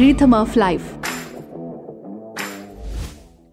rhythm 0.00 0.32
of 0.40 0.50
life. 0.64 0.86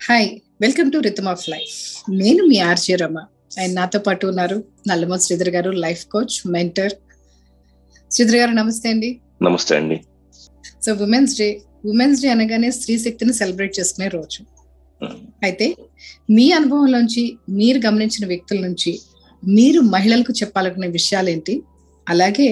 Hi 0.07 0.27
welcome 0.63 0.89
to 0.93 0.99
rhythm 1.05 1.29
of 1.33 1.43
life 1.53 1.75
నేను 2.21 2.41
మీ 2.49 2.57
RJ 2.69 2.95
Rama. 3.01 3.17
ఆయన 3.57 3.71
నాతో 3.79 3.99
పాటు 4.05 4.23
ఉన్నారు 4.31 4.57
నల్లమ 4.89 5.17
శ్రీధర్ 5.25 5.51
గారు 5.55 5.71
లైఫ్ 5.85 6.01
కోచ్ 6.13 6.35
మెంటర్ 6.55 6.93
శ్రీధర్ 8.11 8.37
గారు 8.41 8.53
నమస్తే 8.59 8.89
అండి. 8.93 9.11
నమస్తే 9.47 9.73
అండి. 9.79 9.97
So 10.85 10.91
women's 11.05 11.35
day 11.41 11.49
women's 11.93 12.21
day 12.25 12.29
అనగానే 12.35 12.71
స్త్రీ 12.79 12.95
శక్తిని 13.05 13.35
సెలబ్రేట్ 13.41 13.73
చేసుకునే 13.79 14.09
రోజు. 14.17 14.39
అయితే 15.47 15.67
మీ 16.35 16.47
అనుభవంలోంచి 16.59 17.25
మీరు 17.61 17.79
గమనించిన 17.87 18.25
వ్యక్తుల 18.33 18.59
నుంచి 18.67 18.91
మీరు 19.43 19.79
మహిళలకు 19.95 20.33
చెప్పాలనుకునే 20.41 20.91
విషయాలు 20.99 21.29
ఏంటి 21.35 21.53
అలాగే 22.07 22.51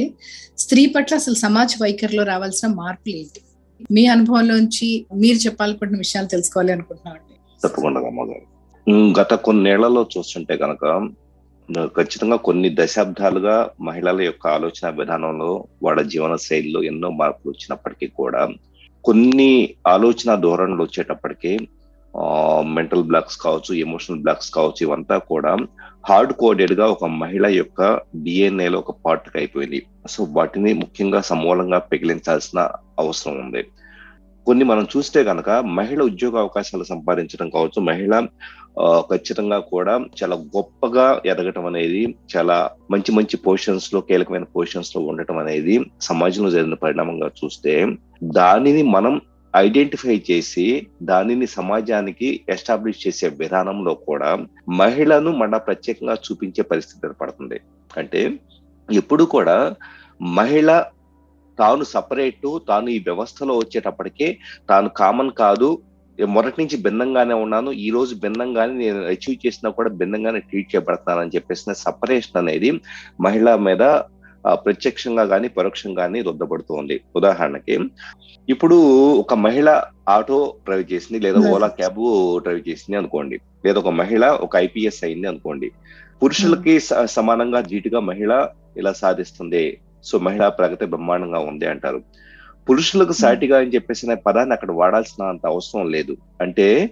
స్త్రీ 0.64 0.84
పట్ల 0.96 1.16
అసలు 1.22 1.38
సమాజ 1.46 1.72
వైఖరిలో 1.84 2.24
రావాల్సిన 2.34 2.68
మార్పులు 2.82 3.16
ఏంటి 3.22 3.42
మీ 3.92 4.04
అనుభవంలోంచి 4.06 4.88
మీరు 5.14 5.38
చెప్పాలనుకుంటున్న 5.38 6.00
విషయాలు 6.00 6.28
తెలుసుకోవాలి 6.28 6.72
అనుకుంటున్నామండి 6.72 7.36
తప్పకుండా 7.62 8.00
అమ్మగారు. 8.02 8.46
గత 9.12 9.34
కొన్నేళ్ళలో 9.44 10.02
చూస్తుంటే 10.18 10.58
కనుక 10.58 10.86
ఖచ్చితంగా 11.96 12.36
కొన్ని 12.38 12.70
దశాబ్దాలుగా 12.76 13.56
మహిళల 13.80 14.22
యొక్క 14.22 14.48
ఆలోచన 14.48 14.90
విధానంలో 14.90 15.52
వాళ్ళ 15.84 16.00
జీవన 16.04 16.36
శైలిలో 16.36 16.84
ఎన్నో 16.84 17.10
మార్పులు 17.12 17.50
వచ్చినప్పటికీ 17.52 18.08
కూడా 18.08 18.42
కొన్ని 19.04 19.52
ఆలోచన 19.88 20.36
ధోరణులు 20.36 20.84
వచ్చేటప్పటికి 20.84 21.54
మెంటల్ 22.76 23.04
బ్లాక్స్ 23.04 23.38
కావచ్చు 23.38 23.74
ఎమోషనల్ 23.86 24.22
బ్లాక్స్ 24.24 24.50
కావచ్చు 24.52 24.82
ఇవంతా 24.86 25.18
కూడా 25.32 25.52
హార్డ్ 26.10 26.34
కోడెడ్గా 26.34 26.86
ఒక 26.88 27.06
మహిళ 27.24 27.46
యొక్క 27.62 27.82
డిఎన్ఏలో 28.24 28.80
ఒక 28.80 28.96
పార్ట్ 29.06 29.38
అయిపోయింది. 29.38 29.80
సో 30.10 30.24
వాటిని 30.38 30.74
ముఖ్యంగా 30.74 31.22
సమూలంగా 31.22 31.80
పెగిలించాల్సిన 31.92 32.60
అవసరం 33.00 33.36
ఉంది. 33.46 33.64
కొన్ని 34.48 34.66
మనం 34.66 34.88
చూస్తే 34.94 35.24
కనుక 35.24 35.50
మహిళ 35.80 36.00
ఉద్యోగ 36.04 36.36
అవకాశాలు 36.40 36.84
సంపాదించడం 36.84 37.50
కావచ్చు 37.50 37.80
మహిళ 37.82 38.14
ఖచ్చితంగా 39.12 39.60
కూడా 39.74 39.94
చాలా 40.20 40.36
గొప్పగా 40.56 41.06
ఎదగటం 41.32 41.66
అనేది 41.66 42.02
చాలా 42.36 42.70
మంచి 42.92 43.12
మంచి 43.12 43.38
పొజిషన్స్లో 43.38 44.02
కీలకమైన 44.02 44.48
పొజిషన్స్లో 44.56 45.02
ఉండటం 45.02 45.38
అనేది 45.38 45.76
సమాజంలో 46.02 46.52
జరిగిన 46.56 46.74
పరిణామంగా 46.74 47.30
చూస్తే 47.40 47.74
దానిని 48.24 48.84
మనం 48.96 49.22
ఐడెంటిఫై 49.54 50.16
చేసి 50.30 50.66
దానిని 51.02 51.48
సమాజానికి 51.48 52.28
ఎస్టాబ్లిష్ 52.50 53.04
చేసే 53.08 53.28
విధానంలో 53.42 53.94
కూడా 54.10 54.30
మహిళను 54.82 55.32
మన 55.32 55.58
ప్రత్యేకంగా 55.58 56.16
చూపించే 56.26 56.62
పరిస్థితి 56.62 57.08
ఏర్పడుతుంది. 57.08 57.58
అంటే 57.98 58.22
ఎప్పుడు 58.90 59.24
కూడా 59.36 59.58
మహిళ 60.38 60.70
తాను 61.58 61.84
సపరేట్ 61.84 62.48
తాను 62.68 62.90
ఈ 62.90 63.00
వ్యవస్థలో 63.00 63.54
వచ్చేటప్పటికే 63.58 64.28
తాను 64.70 64.90
కామన్ 65.02 65.32
కాదు 65.44 65.70
మొదటి 66.20 66.58
నుంచి 66.62 66.78
భిన్నంగానే 66.78 67.34
ఉన్నాను 67.34 67.70
ఈ 67.72 67.90
రోజు 67.90 68.16
భిన్నంగానే 68.16 68.74
నేను 68.74 69.00
అచీవ్ 69.06 69.38
చేసినా 69.46 69.70
కూడా 69.70 69.90
భిన్నంగానే 69.90 70.40
ట్రీట్ 70.40 70.72
చేయబడతానని 70.76 71.36
చెప్పేసిన 71.36 71.74
సపరేషన్ 71.74 72.38
అనేది 72.38 72.70
మహిళ 73.20 73.56
మీద 73.56 73.84
ప్రత్యక్షంగా 74.54 75.26
కానీ 75.26 75.48
పరోక్షంగా 75.48 75.96
కానీ 75.96 76.22
రుద్దబడుతోంది 76.22 77.02
ఉదాహరణకి 77.16 77.78
ఇప్పుడు 78.50 78.76
ఒక 79.14 79.34
మహిళ 79.34 79.82
ఆటో 80.10 80.56
డ్రైవ్ 80.66 80.94
చేసింది 80.94 81.24
లేదా 81.24 81.40
ఓలా 81.52 81.68
క్యాబ్ 81.68 82.40
డ్రైవ్ 82.44 82.70
చేసింది 82.70 82.98
అనుకోండి. 82.98 83.40
లేదా 83.66 83.80
ఒక 83.80 83.88
మహిళ 83.88 84.26
ఒక 84.26 84.56
ఐపీఎస్ 84.56 85.04
అయింది 85.04 85.28
అనుకోండి. 85.28 85.72
పురుషులకి 86.24 86.80
స- 86.80 86.94
సమానంగా 86.94 87.62
ధీటుగా 87.62 88.00
మహిళ 88.00 88.48
ఇలా 88.78 88.94
సాధిస్తుంది? 88.94 89.78
సో 90.04 90.20
మహిళా 90.20 90.50
ప్రగతి 90.50 90.86
బ్రహ్మాండంగా 90.86 91.40
ఉంది 91.40 91.66
అంటారు. 91.66 92.02
పురుషులకు 92.70 93.14
సాటిగా 93.14 93.58
అని 93.58 93.70
చెప్పేసి 93.70 94.16
పదాన్ని 94.16 94.54
అక్కడ 94.54 94.72
వాడాల్సిన 94.72 95.26
అంత 95.26 95.48
అవసరం 95.48 95.92
లేదు. 95.92 96.18
అంటే 96.42 96.92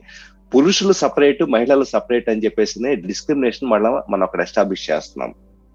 పురుషులు 0.55 0.93
సపరేట్ 0.93 1.43
మహిళలు 1.43 1.83
సపరేట్ 1.83 2.29
అని 2.29 2.43
చెప్పేసి 2.43 2.95
డిస్క్రిమినేషన్ 2.95 3.69
మళ్ళీ 3.69 3.89
మనం 3.89 4.23
అక్కడ 4.23 4.41
ఎస్టాబ్లిష్ 4.41 4.91
చేస్తున్నాం. 4.91 5.33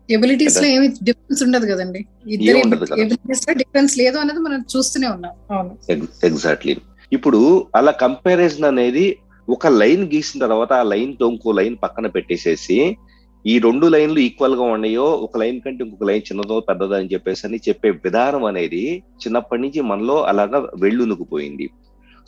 ఎబిలిటీస్లో 0.09 0.66
ఏమి 0.66 0.88
డిఫరెన్స్ 1.03 1.42
ఉండదు 1.42 1.66
కదండి. 1.72 2.06
ఇద్దరు. 2.26 2.59
ఎబిలిటీస్లో 3.03 3.54
డిఫరెన్స్ 3.54 3.98
లేదు 3.98 4.19
అనేది 4.19 4.38
మనం 4.38 4.65
చూస్తూనే 4.76 5.09
ఉన్నాం. 5.09 5.32
అవును. 5.50 6.09
ఎగ్జాక్ట్లీ 6.25 6.76
ఇప్పుడు 7.12 7.66
అలా 7.75 7.91
కంపారిజన్ 7.91 8.65
అనేది 8.65 9.19
ఒక 9.48 9.66
లైన్ 9.66 10.04
గీసిన 10.04 10.41
తర్వాత 10.41 10.72
ఆ 10.72 10.82
లైన్తో 10.82 11.31
ఇంకో 11.31 11.53
లైన్ 11.53 11.76
పక్కన 11.82 12.06
పెట్టేసేసి 12.06 12.97
ఈ 13.47 13.59
రెండు 13.59 13.87
లైన్లు 13.87 14.19
ఈక్వల్గా 14.19 14.62
ఉన్నాయో 14.62 15.04
ఒక 15.04 15.38
లైన్ 15.38 15.60
కంటే 15.60 15.84
ఇంకొక 15.84 16.04
లైన్ 16.04 16.22
చిన్నదో 16.32 16.60
పెద్దదో 16.60 16.94
అని 16.94 17.09
చెప్పేసి 17.12 17.47
అని 17.47 17.60
చెప్పే 17.69 17.91
విధానం 17.91 18.44
అనేది 18.44 19.03
చిన్నప్పటి 19.25 19.62
నుంచి 19.62 19.81
మనలో 19.81 20.22
అలాగా 20.22 20.69
వెళ్ళునుకుపోయింది. 20.76 21.71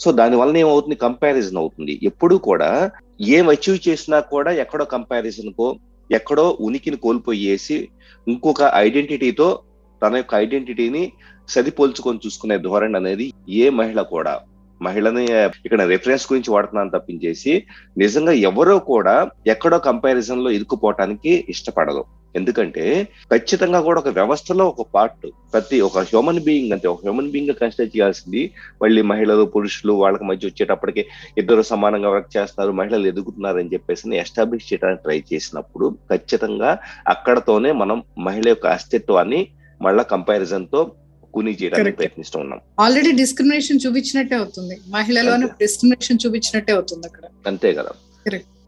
సో 0.00 0.12
దాని 0.12 0.36
వలన 0.36 0.56
ఏమవుతుంది? 0.56 0.94
కంపారిజన్ 0.94 1.56
అవుతుంది. 1.56 2.00
ఎప్పుడు 2.02 2.34
కూడా 2.34 2.90
ఏం 3.20 3.48
అచీవ్ 3.48 3.88
చేసినా 3.88 4.20
కూడా 4.20 4.50
ఎక్కడో 4.52 4.84
కంపారిజన్ 4.84 5.52
కో 5.52 5.78
ఎక్కడో 6.10 6.46
ఉనికిని 6.60 6.96
కోల్పోయేసి 6.96 7.76
ఇంకొక 8.26 8.62
ఐడెంటిటీతో 8.74 9.48
తన 10.02 10.14
యొక్క 10.16 10.34
ఐడెంటిటీని 10.34 11.02
సరిపోల్చుకొని 11.48 12.20
చూసుకునే 12.26 12.56
ధోరణి 12.58 12.96
అనేది 12.96 13.26
ఏ 13.56 13.66
మహిళ 13.70 14.00
కూడా 14.02 14.34
మహిళని 14.80 15.24
ఇక్కడ 15.64 15.82
రెఫరెన్స్ 15.84 16.26
గురించి 16.32 16.50
వాడుతున్నాను 16.50 16.90
తప్పించేసి 16.90 17.52
నిజంగా 17.96 18.32
ఎవరో 18.42 18.76
కూడా 18.88 19.14
ఎక్కడో 19.46 19.78
కంపారిజన్లో 19.78 20.50
ఇరుక్కుపోవటానికి 20.50 21.32
ఇష్టపడదు 21.48 22.02
ఎందుకంటే 22.36 23.08
ఖచ్చితంగా 23.32 23.80
కూడా 23.80 24.00
ఒక 24.00 24.08
వ్యవస్థలో 24.08 24.74
ఒక 24.78 24.86
పార్ట్ 24.94 25.26
ప్రతి 25.52 25.80
ఒక 25.80 25.98
హ్యూమన్ 25.98 26.40
బీయింగ్ 26.40 26.72
అంటే 26.72 26.88
ఒక 26.88 27.00
హ్యూమన్ 27.00 27.30
బీయింగ్ 27.30 27.54
కన్సిడర్ 27.54 27.96
చేయాల్సింది. 27.96 28.50
మళ్ళీ 28.82 29.02
మహిళలు 29.02 29.44
పురుషులు 29.44 29.92
వాళ్ళకి 29.92 30.24
మధ్య 30.24 30.48
వచ్చేటప్పటికి 30.48 31.06
ఇద్దరు 31.38 31.62
సమానంగా 31.62 32.10
వర్క్ 32.10 32.36
చేస్తున్నారు 32.36 32.72
మహిళలు 32.72 33.06
ఎదుగుతున్నారు 33.06 33.58
అని 33.58 33.68
చెప్పేసి 33.72 34.16
ఎస్టాబ్లిష్ 34.16 34.72
చేయడానికి 34.72 35.02
ట్రై 35.02 35.24
చేసినప్పుడు 35.32 35.96
ఖచ్చితంగా 36.10 36.78
అక్కడతోనే 37.08 37.72
మనం 37.72 38.02
మహిళ 38.18 38.48
యొక్క 38.48 38.66
అస్తిత్వాన్ని 38.66 39.48
మళ్ళా 39.82 40.02
కంపారిజన్తో 40.02 40.92
కూని 41.34 41.58
చేయడానికి. 41.62 41.96
ప్రయత్నిస్తూ 41.96 42.38
ఉన్నాం. 42.38 42.60
ఆల్రెడీ 42.80 43.12
డిస్క్రిమినేషన్ 43.12 43.78
చూపించినట్టే 43.86 44.34
అవుతుంది. 44.34 44.80
మహిళలోనే 44.88 45.34
అంతే. 45.34 45.54
డిస్క్రిమినేషన్ 45.60 46.18
చూపించినట్టే 46.26 46.72
అవుతుంది 46.72 47.06
అక్కడ. 47.06 47.22
అంతే 47.46 47.72
కదా. 47.72 47.90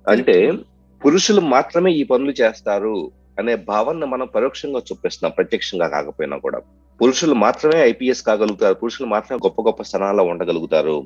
అంటే 0.08 0.52
పురుషులు 1.04 1.40
మాత్రమే 1.40 1.92
ఈ 1.92 2.02
పనులు 2.02 2.30
చేస్తారు. 2.30 3.10
అనే 3.38 3.54
భావన 3.54 4.04
మనం 4.04 4.26
పరోక్షంగా 4.26 4.80
చూపిస్తున్నాం 4.88 5.32
ప్రత్యక్షంగా 5.36 5.86
కాకపోయినా 5.88 6.36
కూడా. 6.36 6.58
పురుషులు 7.00 7.34
మాత్రమే 7.34 7.82
ఐపీఎస్ 7.82 8.22
కాగలుగుతారు 8.22 8.74
పురుషులు 8.74 9.08
మాత్రమే 9.08 9.38
గొప్ప 9.46 9.62
గొప్ప 9.62 9.82
స్థానాల్లో 9.82 10.24
ఉండగలుగుతారు. 10.24 10.96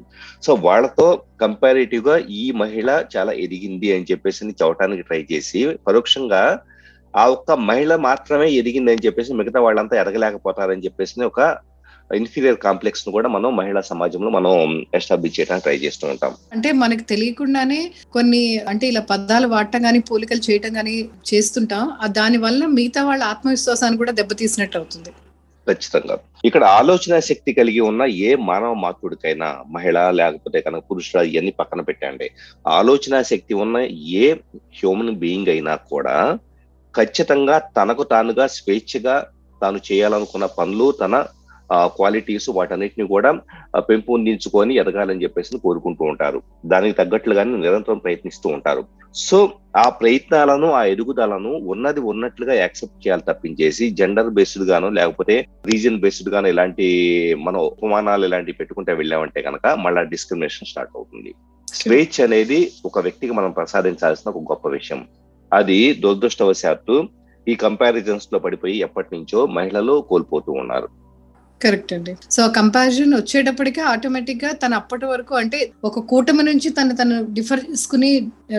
సో 0.42 0.54
వాళ్ళతో 0.54 1.22
కంపారిటివ్గా 1.40 2.18
ఈ 2.18 2.44
మహిళ 2.50 3.04
చాలా 3.16 3.32
ఎదిగింది 3.32 3.92
అని 3.94 4.06
చెప్పేసి 4.10 4.50
చవటానికి 4.62 5.02
ట్రై 5.02 5.26
చేసి 5.32 5.62
పరోక్షంగా 5.88 6.42
ఆ 7.16 7.26
ఒక్క 7.26 7.52
మహిళ 7.52 7.96
మాత్రమే 7.96 8.50
ఎదిగింది 8.50 8.92
అని 8.92 9.06
చెప్పేసి 9.06 9.32
మిగతా 9.32 9.60
వాళ్ళంతా 9.60 10.00
ఎదగలేకపోతారని 10.00 10.84
చెప్పేసి 10.84 11.24
ఒక 11.24 11.40
ఇన్ఫీరియర్ 12.10 12.58
కాంప్లెక్స్ను 12.64 13.12
కూడా 13.12 13.28
మనం 13.28 13.56
మహిళా 13.56 13.80
సమాజంలో 13.80 14.30
మనం 14.30 14.52
ఎస్టాబ్లిష్ 14.94 15.36
చేయడానికి 15.38 15.64
ట్రై 15.64 15.76
చేస్తూ 15.76 16.04
ఉంటాం. 16.08 16.32
అంటే 16.52 16.72
మనకి 16.72 17.04
తెలియకుండానే 17.04 17.80
కొన్ని 18.16 18.42
అంటే 18.72 18.88
ఇలా 18.88 19.00
పదాలు 19.10 19.46
వాడటం 19.46 19.82
కానీ 19.82 20.00
పోలికలు 20.10 20.42
చేయటం 20.50 20.74
కానీ 20.74 20.94
చేస్తుంటాం. 21.32 21.84
ఆ 22.04 22.06
దాని 22.20 22.38
వల్ల 22.38 22.64
మిగతా 22.78 23.02
వాళ్ళ 23.04 23.22
ఆత్మవిశ్వాసాన్ని 23.24 23.98
కూడా 23.98 24.12
దెబ్బతీసినట్టు 24.12 24.78
అవుతుంది. 24.78 25.12
ఖచ్చితంగా. 25.66 26.14
ఇక్కడ 26.44 26.64
ఆలోచన 26.78 27.18
శక్తి 27.18 27.50
కలిగి 27.52 27.80
ఉన్న 27.80 28.02
ఏ 28.28 28.30
మానవ 28.48 28.72
మాతృడికైనా 28.74 29.48
మహిళ 29.68 29.98
లేకపోతే 30.10 30.60
కనుక 30.60 30.82
పురుషుడు 30.90 31.22
ఇవన్నీ 31.22 31.52
పక్కన 31.60 31.80
పెట్టండి. 31.80 32.26
ఆలోచన 32.66 33.22
శక్తి 33.22 33.54
ఉన్న 33.54 33.76
ఏ 34.22 34.24
హ్యూమన్ 34.78 35.14
బీయింగ్ 35.20 35.48
అయినా 35.48 35.74
కూడా 35.92 36.16
ఖచ్చితంగా 36.94 37.58
తనకు 37.58 38.02
తానుగా 38.02 38.46
స్వేచ్ఛగా 38.46 39.14
తాను 39.62 39.80
చేయాలనుకున్న 39.88 40.46
పనులు 40.58 40.86
తన 41.02 41.14
క్వాలిటీస్ 41.72 42.50
వాటన్నిటిని 42.50 43.06
కూడా 43.08 43.40
పెంపొందించుకొని 43.78 44.74
ఎదగాలని 44.74 45.22
చెప్పేసి 45.22 45.58
కోరుకుంటూ 45.58 46.04
ఉంటారు. 46.04 46.42
దానికి 46.66 46.96
తగ్గట్లుగానే 46.96 47.56
నిరంతరం 47.56 47.98
ప్రయత్నిస్తూ 47.98 48.48
ఉంటారు. 48.48 48.84
సో 49.14 49.52
ఆ 49.76 49.88
ప్రయత్నాలను 49.88 50.70
ఆ 50.70 50.84
ఎదుగుదలను 50.84 51.52
ఉన్నది 51.56 52.00
ఉన్నట్లుగా 52.00 52.54
యాక్సెప్ట్ 52.54 53.06
చేయాలి 53.06 53.22
తప్పించేసి 53.28 53.90
జెండర్ 53.90 54.30
బేస్డ్ 54.30 54.64
గాను 54.64 54.88
లేకపోతే 54.88 55.46
రీజన్ 55.66 56.00
బేస్డ్ 56.00 56.28
గాను 56.28 56.46
ఇలాంటి 56.46 56.86
మనం 57.34 57.60
ఉపమానాలు 57.60 58.26
ఇలాంటివి 58.26 58.56
పెట్టుకుంటే 58.56 58.92
వెళ్ళామంటే 58.92 59.42
కనుక 59.42 59.66
మళ్ళా 59.66 60.02
డిస్క్రిమినేషన్ 60.02 60.68
స్టార్ట్ 60.68 60.92
అవుతుంది. 60.96 61.34
స్వేచ్ఛ 61.74 62.24
అనేది 62.24 62.72
ఒక 62.84 62.98
వ్యక్తికి 62.98 63.32
మనం 63.32 63.50
ప్రసాదించాల్సిన 63.50 64.30
ఒక 64.30 64.52
గొప్ప 64.52 64.68
విషయం. 64.68 65.06
అది 65.52 65.94
దురదృష్టవశాత్తు 65.94 67.08
ఈ 67.48 67.54
కంపారిజన్స్లో 67.54 68.38
పడిపోయి 68.38 68.78
ఎప్పటి 68.78 69.16
నుంచో 69.16 69.46
మహిళలు 69.46 70.04
కోల్పోతూ 70.08 70.52
ఉన్నారు. 70.52 71.01
కరెక్ట్ 71.62 71.92
అండి. 71.92 72.12
సో 72.30 72.48
కంపారిజన్ 72.48 73.14
వచ్చేటప్పటికే 73.14 73.80
ఆటోమేటిక్గా 73.80 74.50
తను 74.52 74.74
అప్పటి 74.76 75.06
వరకు 75.06 75.34
అంటే 75.34 75.58
ఒక 75.84 75.98
కూటమి 75.98 76.42
నుంచి 76.42 76.70
తను 76.70 76.96
తను 76.96 77.16
డిఫర్ 77.32 77.62
చేసుకుని 77.70 78.10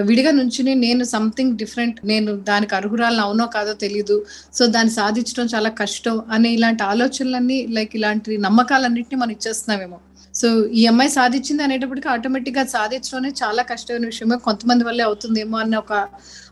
విడిగా 0.01 0.31
నుంచుని 0.31 0.75
నేను 0.75 1.03
సంథింగ్ 1.03 1.57
డిఫరెంట్ 1.57 1.99
నేను 2.05 2.31
దానికి 2.49 2.75
అర్హురాలను 2.75 3.21
అవునో 3.21 3.45
కాదో 3.45 3.73
తెలియదు 3.73 4.17
సో 4.53 4.65
దాన్ని 4.65 4.93
సాధించడం 4.93 5.47
చాలా 5.55 5.69
కష్టం 5.69 6.21
అనే 6.31 6.49
ఇలాంటి 6.49 6.83
ఆలోచనలన్నీ 6.83 7.67
లైక్ 7.67 7.95
ఇలాంటి 7.95 8.37
నమ్మకాలన్నింటినీ 8.37 9.19
మనం 9.21 9.31
ఇచ్చేస్తున్నామేమో. 9.31 9.99
సో 10.35 10.47
ఈ 10.65 10.83
అమ్మాయి 10.85 11.09
సాధించింది 11.09 11.63
అనేటప్పటికి 11.63 12.07
ఆటోమేటిక్గా 12.07 12.63
సాధించడం 12.65 13.25
చాలా 13.43 13.63
కష్టమైన 13.63 14.05
విషయమే. 14.05 14.37
కొంతమంది 14.37 14.83
వల్లే 14.83 15.03
అవుతుందేమో 15.03 15.57
అన్న 15.57 15.75
ఒక 15.77 15.93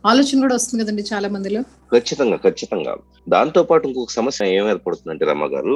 ఆలోచన 0.06 0.40
కూడా 0.40 0.56
వస్తుంది 0.56 0.84
కదండి 0.84 1.04
చాలా 1.14 1.30
మందిలో. 1.30 1.62
ఖచ్చితంగా 1.94 2.36
ఖచ్చితంగా. 2.36 2.94
దాంతో 3.30 3.64
పాటు 3.64 3.88
ఇంకొక 3.88 4.12
సమస్య 4.12 4.46
ఏం 4.58 4.70
ఏర్పడుతుందంటే 4.70 5.26
రమ్మ 5.26 5.46
గారు 5.46 5.74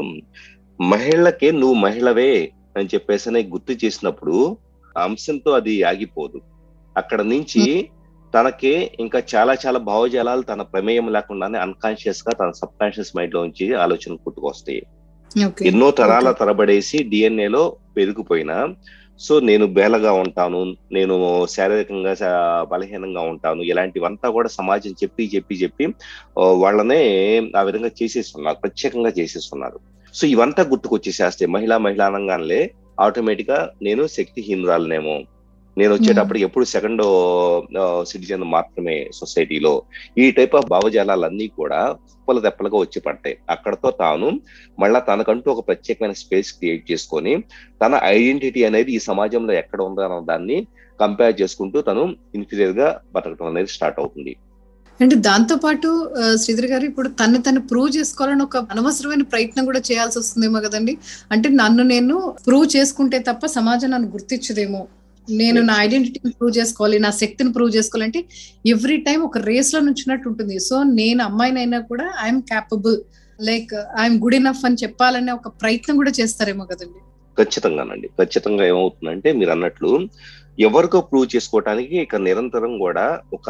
మహిళకే 0.79 1.51
నువ్వు 1.51 1.75
మహిళవే 1.75 2.31
అని 2.77 2.89
చెప్పేసి 2.93 3.43
గుర్తు 3.53 3.73
చేసినప్పుడు 3.85 4.37
అంశంతో 4.95 5.51
అది 5.51 5.83
ఆగిపోదు. 5.83 6.39
అక్కడ 6.95 7.21
నుంచి 7.21 7.63
తనకి 8.33 8.71
ఇంకా 8.99 9.19
చాలా 9.33 9.53
చాలా 9.65 9.79
భావజాలాలు 9.79 10.41
తన 10.41 10.61
ప్రమేయం 10.61 11.07
లేకుండానే 11.13 11.57
అన్కాన్షియస్గా 11.57 12.33
తన 12.33 12.49
సబ్ 12.51 12.75
కాన్షియస్ 12.81 13.15
మైండ్ 13.17 13.35
లోంచి 13.35 13.73
ఆలోచనలు 13.75 14.19
పుట్టుకొస్తాయి 14.25 14.81
ఎన్నో 15.69 15.87
తరాల 15.91 16.31
తరబడేసి 16.31 16.97
డిఎన్ఏ 17.03 17.47
లో 17.47 17.63
పెరిగిపోయినా 17.95 18.57
సో 19.19 19.39
నేను 19.39 19.65
బేలగా 19.67 20.11
ఉంటాను 20.13 20.59
నేను 20.91 21.15
శారీరకంగా 21.45 22.13
బలహీనంగా 22.63 23.21
ఉంటాను 23.21 23.61
ఇలాంటివంతా 23.63 24.29
కూడా 24.29 24.49
సమాజం 24.49 24.95
చెప్పి 25.03 25.29
చెప్పి 25.35 25.55
చెప్పి 25.55 25.85
వాళ్ళనే 26.63 27.01
ఆ 27.57 27.61
విధంగా 27.61 27.91
చేసేస్తున్నారు 28.01 28.57
ప్రత్యేకంగా 28.57 29.11
చేసేస్తున్నారు. 29.19 29.79
సో 30.17 30.23
ఇవంతా 30.33 30.61
గుర్తుకొచ్చేసేస్తే 30.71 31.45
మహిళా 31.53 31.75
మహిళా 31.85 32.05
అనగానే 32.09 32.59
ఆటోమేటిక్గా 33.05 33.57
నేను 33.85 34.03
శక్తిహీనురాలనేమో. 34.17 35.15
నేను 35.77 35.91
వచ్చేటప్పటికి 35.95 36.43
ఎప్పుడు 36.47 36.65
సెకండ్ 36.73 37.01
సిటిజన్ 38.09 38.45
మాత్రమే 38.53 38.95
సొసైటీలో. 39.17 39.73
ఈ 40.21 40.25
టైప్ 40.37 40.55
ఆఫ్ 40.59 40.69
భావజాలన్నీ 40.73 41.47
కూడా 41.59 41.79
కుప్పల 42.11 42.39
తెప్పలుగా 42.45 42.77
వచ్చి 42.83 42.99
పడతాయి 43.07 43.35
అక్కడతో 43.53 43.89
తాను 44.03 44.29
మళ్ళా 44.81 44.99
తనకంటూ 45.09 45.47
ఒక 45.53 45.63
ప్రత్యేకమైన 45.67 46.15
స్పేస్ 46.21 46.51
క్రియేట్ 46.59 46.85
చేసుకొని 46.91 47.33
తన 47.83 47.99
ఐడెంటిటీ 48.15 48.63
అనేది 48.69 48.91
ఈ 48.97 49.01
సమాజంలో 49.09 49.53
ఎక్కడ 49.63 49.81
ఉందన్న 49.89 50.23
దాన్ని 50.31 50.59
కంపేర్ 50.99 51.39
చేసుకుంటూ 51.41 51.77
తను 51.89 52.03
ఇన్ఫీరియర్గా 52.39 52.87
బతకడం 53.15 53.49
అనేది 53.51 53.73
స్టార్ట్ 53.75 54.01
అవుతుంది. 54.03 54.35
అంటే 55.03 55.15
దాంతో 55.27 55.55
పాటు 55.63 55.87
శ్రీధర్ 56.41 56.69
గారు 56.71 56.85
ఇప్పుడు 56.89 57.09
తను 57.21 57.37
తను 57.47 57.61
ప్రూవ్ 57.71 57.89
చేసుకోవాలని 57.97 58.43
ఒక 58.47 58.57
అనవసరమైన 58.73 59.23
ప్రయత్నం 59.33 59.63
కూడా 59.69 59.81
చేయాల్సి 59.89 60.17
వస్తుందేమో 60.19 60.59
కదండి. 60.65 60.93
అంటే 61.33 61.47
నన్ను 61.61 61.83
నేను 61.93 62.15
ప్రూవ్ 62.47 62.67
చేసుకుంటే 62.75 63.17
తప్ప 63.29 63.45
సమాజం 63.57 63.91
నన్ను 63.95 64.09
గుర్తించదేమో. 64.15 64.81
నేను 65.27 65.59
నా 65.69 65.75
ఐడెంటిటీని 65.85 66.33
ప్రూవ్ 66.39 66.53
చేసుకోవాలి 66.59 66.97
నా 67.05 67.11
శక్తిని 67.21 67.51
ప్రూవ్ 67.57 67.71
చేసుకోవాలంటే 67.75 68.19
ఎవ్రీ 68.73 68.97
టైం 69.07 69.19
ఒక 69.27 69.37
రేస్లో 69.49 69.79
నుంచినట్టు 69.87 70.25
ఉంటుంది. 70.31 70.57
సో 70.67 70.77
నేను 70.99 71.21
అమ్మాయినైనా 71.29 71.79
కూడా 71.91 72.05
I'm 72.25 72.41
capable. 72.51 72.97
Like 73.39 73.73
I'm 74.01 74.17
good 74.23 74.37
enough 74.39 74.63
అని 74.67 74.81
చెప్పాలనే 74.83 75.31
ఒక 75.39 75.47
ప్రయత్నం 75.61 75.95
కూడా 76.01 76.13
చేస్తారేమో 76.19 76.65
కదండి. 76.71 76.99
ఖచ్చితంగానండి. 77.37 78.07
ఖచ్చితంగా 78.19 78.63
ఏమవుతుందంటే 78.71 79.29
మీరు 79.39 79.51
అన్నట్లు 79.55 79.91
ఎవరికో 80.67 80.99
ప్రూవ్ 81.09 81.27
చేసుకోవటానికి 81.35 81.95
ఇక 82.03 82.15
నిరంతరం 82.27 82.73
కూడా 82.83 83.05
ఒక 83.33 83.49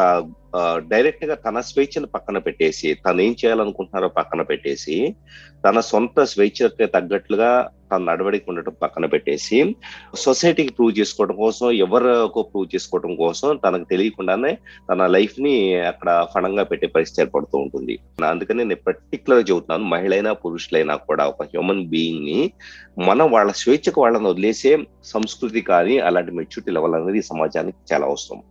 డైరెక్ట్గా 0.92 1.36
తన 1.46 1.60
స్వేచ్ఛను 1.70 2.08
పక్కన 2.16 2.38
పెట్టేసి 2.38 2.90
తను 3.06 3.22
ఏం 3.22 3.34
చేయాలనుకుంటున్నారో 3.42 4.10
పక్కన 4.20 4.42
పెట్టేసి 4.42 4.98
తన 5.66 5.80
సొంత 5.92 6.24
స్వేచ్ఛకి 6.32 6.86
తగ్గట్లుగా 6.96 7.50
తన 7.92 8.02
నడవడికి 8.10 8.48
ఉండటం 8.52 8.76
పక్కన 8.84 9.06
పెట్టేసి 9.06 9.58
సొసైటీకి 10.24 10.72
ప్రూవ్ 10.78 10.94
చేసుకోవడం 11.00 11.36
కోసం 11.36 11.68
ఎవరికో 11.86 12.42
ప్రూవ్ 12.52 12.68
చేసుకోవడం 12.74 13.12
కోసం 13.16 13.50
తనకు 13.64 13.86
తెలియకుండానే 13.92 14.52
తన 14.90 15.08
లైఫ్ని 15.16 15.54
అక్కడ 15.92 16.10
ఫణంగా 16.34 16.64
పెట్టే 16.72 16.88
పరిస్థితి 16.96 17.22
ఏర్పడుతూ 17.24 17.56
ఉంటుంది. 17.66 17.96
అందుకని 18.32 18.62
నేను 18.64 18.82
పర్టికులర్ 18.88 19.48
చెబుతున్నాను 19.50 19.88
మహిళైనా 19.94 20.34
పురుషులైనా 20.44 20.96
కూడా 21.10 21.26
ఒక 21.34 21.48
హ్యూమన్ 21.54 21.86
బీయింగ్ని 21.94 22.40
మనం 23.10 23.28
వాళ్ళ 23.36 23.52
స్వేచ్ఛకు 23.62 24.02
వాళ్ళని 24.02 24.30
వదిలేసే 24.34 24.74
సంస్కృతి 25.14 25.64
కానీ 25.72 25.98
అలాంటి 26.10 26.34
మెచ్యూరిటీ 26.40 26.74
లెవెల్ 26.78 26.98
అనేది 27.00 27.24
సమాజానికి 27.32 27.80
చాలా 27.94 28.08
అవసరం. 28.12 28.42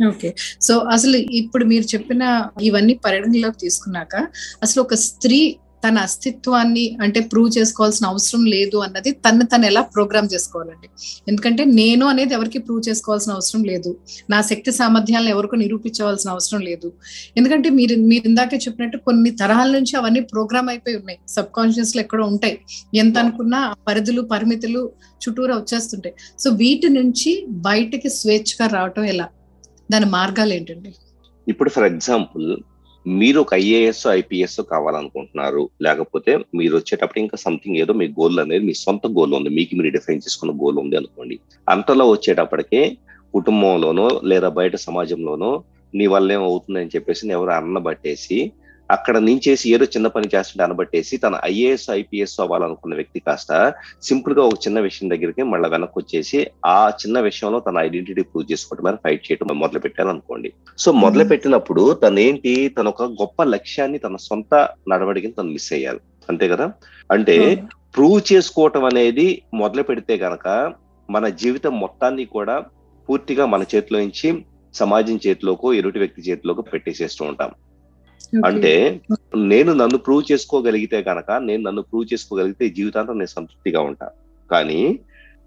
ఓకే. 0.00 0.34
సో 0.60 0.78
అసలు 0.78 1.16
ఇప్పుడు 1.16 1.64
మీరు 1.64 1.82
చెప్పిన 1.82 2.50
ఇవన్నీ 2.60 2.94
పరిగణలోకి 2.94 3.58
తీసుకున్నాక 3.58 4.28
అసలు 4.62 4.82
ఒక 4.82 4.94
స్త్రీ 4.94 5.58
తన 5.84 5.98
అస్తిత్వాన్ని 5.98 6.96
అంటే 7.00 7.20
ప్రూవ్ 7.20 7.58
చేసుకోవాల్సిన 7.58 8.06
అవసరం 8.06 8.44
లేదు 8.44 8.78
అన్నది 8.78 9.10
తను 9.12 9.46
తను 9.46 9.66
ఎలా 9.66 9.80
ప్రోగ్రామ్ 9.80 10.28
చేసుకోవాలండి? 10.34 10.88
ఎందుకంటే 11.28 11.64
నేను 11.64 12.06
అనేది 12.06 12.34
ఎవరికి 12.34 12.58
ప్రూవ్ 12.58 12.88
చేసుకోవాల్సిన 12.88 13.32
అవసరం 13.32 13.64
లేదు. 13.64 13.96
నా 14.30 14.42
శక్తి 14.42 14.72
సామర్థ్యాలను 14.72 15.28
ఎవరికి 15.28 15.56
నిరూపించవలసిన 15.56 16.30
అవసరం 16.30 16.60
లేదు. 16.60 16.92
ఎందుకంటే 17.36 17.68
మీరు 17.68 17.96
మీరు 17.96 18.28
ఇందాకే 18.28 18.56
చెప్పినట్టు 18.56 18.98
కొన్ని 18.98 19.30
తరహాల 19.30 19.70
నుంచి 19.70 19.96
అవన్నీ 19.96 20.20
ప్రోగ్రామ్ 20.20 20.68
అయిపోయి 20.68 20.96
ఉన్నాయి. 20.96 21.18
సబ్ 21.28 21.50
కాన్షియస్లో 21.56 22.02
ఎక్కడో 22.02 22.24
ఉంటాయి. 22.24 22.58
ఎంత 22.94 23.18
అనుకున్నా 23.18 23.74
పరిధులు 23.88 24.22
పరిమితులు 24.22 24.92
చుట్టూరా 25.28 25.56
వచ్చేస్తుంటాయి. 25.56 26.14
సో 26.38 26.50
వీటి 26.50 26.88
నుంచి 26.88 27.46
బయటికి 27.48 28.08
స్వేచ్ఛగా 28.08 28.66
రావటం 28.66 29.04
ఎలా? 29.04 29.28
దాని 29.92 30.06
మార్గాలు 30.16 30.52
ఏంటండి? 30.52 30.90
ఇప్పుడు 31.46 31.70
ఫర్ 31.70 31.86
ఎగ్జాంపుల్ 31.92 32.46
మీరు 33.06 33.38
ఒక 33.40 33.52
ఐఏఎస్ 33.54 34.02
ఐపీఎస్ 34.06 34.60
కావాలనుకుంటున్నారు. 34.72 35.62
లేకపోతే 35.82 36.32
మీరు 36.54 36.74
వచ్చేటప్పుడు 36.76 37.20
ఇంకా 37.20 37.36
సంథింగ్ 37.36 37.76
ఏదో 37.76 37.92
మీ 38.00 38.06
గోల్ 38.08 38.40
అనేది 38.40 38.64
మీ 38.64 38.74
సొంత 38.84 39.06
గోల్ 39.18 39.32
ఉంది. 39.38 39.50
మీకు 39.58 39.76
మీరు 39.76 39.92
డిఫైన్ 39.92 40.24
చేసుకున్న 40.26 40.52
గోల్ 40.62 40.78
ఉంది 40.78 40.96
అనుకోండి. 40.96 41.36
అంతలో 41.68 42.04
వచ్చేటప్పటికే 42.10 42.82
కుటుంబంలోనో 43.34 44.06
లేదా 44.24 44.48
బయట 44.58 44.76
సమాజంలోనో 44.86 45.50
నీ 45.94 46.06
వల్ల 46.06 46.28
ఏమవుతుందని 46.32 46.94
చెప్పేసి 46.96 47.32
ఎవరు 47.38 47.52
అన్నబట్టేసి 47.60 48.38
అక్కడ 48.92 49.16
నుంచేసి 49.18 49.74
ఏదో 49.74 49.84
చిన్న 49.84 50.06
పని 50.06 50.28
చేస్తుంటే 50.34 50.64
అనబట్టేసి 50.64 51.16
తన 51.16 51.40
ఐఏఎస్ 51.44 51.90
ఐపీఎస్ 51.90 52.40
అవ్వాలనుకున్న 52.40 52.94
వ్యక్తి 52.94 53.20
కాస్త 53.20 53.74
సింపుల్గా 54.02 54.42
ఒక 54.42 54.58
చిన్న 54.66 54.80
విషయం 54.80 55.10
దగ్గరికి 55.10 55.42
మళ్ళీ 55.42 55.68
వెనక్కి 55.68 55.98
వచ్చేసి 55.98 56.38
ఆ 56.66 56.88
చిన్న 56.88 57.20
విషయంలో 57.20 57.60
తన 57.60 57.78
ఐడెంటిటీ 57.78 58.22
ప్రూవ్ 58.22 58.52
చేసుకోవడం 58.52 58.84
మీద 58.84 58.98
ఫైట్ 59.04 59.32
చేయడం 59.32 59.58
మొదలు 59.58 59.78
పెట్టారనుకోండి. 59.78 60.52
సో 60.78 60.92
మొదలు 60.92 61.24
పెట్టినప్పుడు 61.24 61.92
తను 61.92 62.20
ఏంటి 62.20 62.68
తన 62.68 62.88
ఒక 62.88 63.02
గొప్ప 63.02 63.42
లక్ష్యాన్ని 63.42 63.98
తన 63.98 64.16
సొంత 64.20 64.68
నడవడికని 64.88 65.32
తను 65.32 65.50
మిస్ 65.50 65.72
అయ్యారు. 65.72 66.00
అంతే 66.30 66.48
కదా? 66.48 66.66
అంటే 67.10 67.36
ప్రూవ్ 67.94 68.32
చేసుకోవటం 68.32 68.84
అనేది 68.84 69.42
మొదలు 69.54 69.82
పెడితే 69.82 70.16
గనక 70.16 70.74
మన 71.10 71.28
జీవితం 71.28 71.80
మొత్తాన్ని 71.80 72.24
కూడా 72.24 72.56
పూర్తిగా 73.08 73.46
మన 73.46 73.62
చేతిలో 73.74 74.00
నుంచి 74.00 74.44
సమాజం 74.74 75.20
చేతిలోకో 75.26 75.72
ఎరుటి 75.72 75.98
వ్యక్తి 75.98 76.30
చేతిలోకి 76.30 76.62
పెట్టేసేస్తూ 76.62 77.24
ఉంటాం. 77.24 77.50
అంటే 78.46 79.00
నేను 79.34 79.72
నన్ను 79.72 79.98
ప్రూవ్ 79.98 80.32
చేసుకోగలిగితే 80.32 81.02
కనుక 81.02 81.30
నేను 81.32 81.62
నన్ను 81.62 81.82
ప్రూవ్ 81.82 82.06
చేసుకోగలిగితే 82.12 82.68
జీవితాంతం 82.68 83.18
నేను 83.18 83.32
సంతృప్తిగా 83.36 83.80
ఉంటా. 83.80 84.08
కానీ 84.50 84.98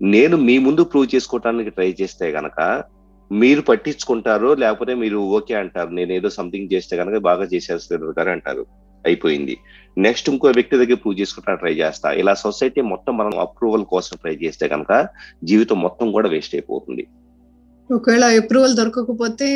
నేను 0.02 0.38
మీ 0.38 0.58
ముందు 0.58 0.84
ప్రూవ్ 0.84 1.16
చేసుకోవటానికి 1.16 1.70
ట్రై 1.70 1.96
చేస్తే 2.02 2.32
గనక 2.32 2.84
మీరు 3.32 3.62
పట్టించుకుంటారో 3.62 4.56
లేకపోతే 4.56 4.94
మీరు 4.94 5.18
ఓకే 5.18 5.54
అంటారు. 5.54 5.90
నేను 5.90 6.14
ఏదో 6.14 6.30
సంథింగ్ 6.30 6.74
చేస్తే 6.74 6.98
కనుక 6.98 7.18
బాగా 7.18 7.44
చేసేస్తారు 7.44 8.14
గారు 8.20 8.30
అంటారు. 8.30 8.66
అయిపోయింది. 9.06 9.58
నెక్స్ట్ 9.98 10.30
ఇంకో 10.30 10.48
వ్యక్తి 10.48 10.78
దగ్గర 10.78 10.94
ప్రూవ్ 10.94 11.20
చేసుకోవడానికి 11.20 11.62
ట్రై 11.62 11.74
చేస్తా. 11.74 12.12
ఇలా 12.12 12.34
సొసైటీ 12.34 12.82
మొత్తం 12.82 13.18
మనం 13.18 13.40
అప్రూవల్ 13.40 13.86
కోసం 13.86 14.16
ట్రై 14.22 14.36
చేస్తే 14.36 14.68
కనుక 14.68 15.08
జీవితం 15.44 15.82
మొత్తం 15.82 16.12
కూడా 16.12 16.30
వేస్ట్ 16.30 16.56
అయిపోతుంది. 16.56 17.06
ఒకవేళ 17.90 18.26
అప్రూవల్ 18.40 18.76
దొరకకపోతే 18.78 19.48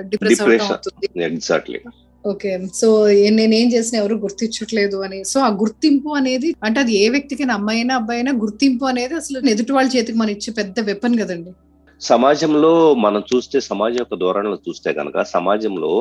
డిప్రెషన్ 0.00 1.22
ఎగ్జాక్ట్లీ 1.30 1.80
ఓకే. 2.26 2.50
సో 2.74 2.88
నేనేం 3.30 3.72
చేసిన 3.72 3.98
ఎవరు 3.98 4.14
గుర్తించట్లేదు 4.16 4.96
అని. 4.96 5.24
సో 5.24 5.40
ఆ 5.40 5.50
గుర్తింపు 5.62 6.10
అనేది 6.10 6.54
అంటే 6.62 6.80
అది 6.80 6.92
ఏ 6.96 7.08
వ్యక్తికి 7.08 7.44
అమ్మాయి 7.50 7.78
అయినా 7.78 7.94
అబ్బాయి 7.96 8.18
అయినా 8.18 8.32
గుర్తింపు 8.42 8.84
అనేది 8.84 9.14
అసలు 9.14 9.48
ఎదుటి 9.50 9.72
వాళ్ళ 9.72 9.90
చేతికి 9.96 10.18
మనం 10.18 10.30
ఇచ్చే 10.30 10.52
పెద్ద 10.52 10.80
వెపన్ 10.80 11.18
కదండి. 11.18 11.50
సమాజంలో 12.00 12.72
మనం 13.04 13.22
చూస్తే 13.32 13.60
సమాజం 13.70 13.98
యొక్క 13.98 14.14
ధోరణిలో 14.14 14.58
చూస్తే 14.68 14.92
కనుక 14.92 15.22
సమాజంలో 15.32 15.92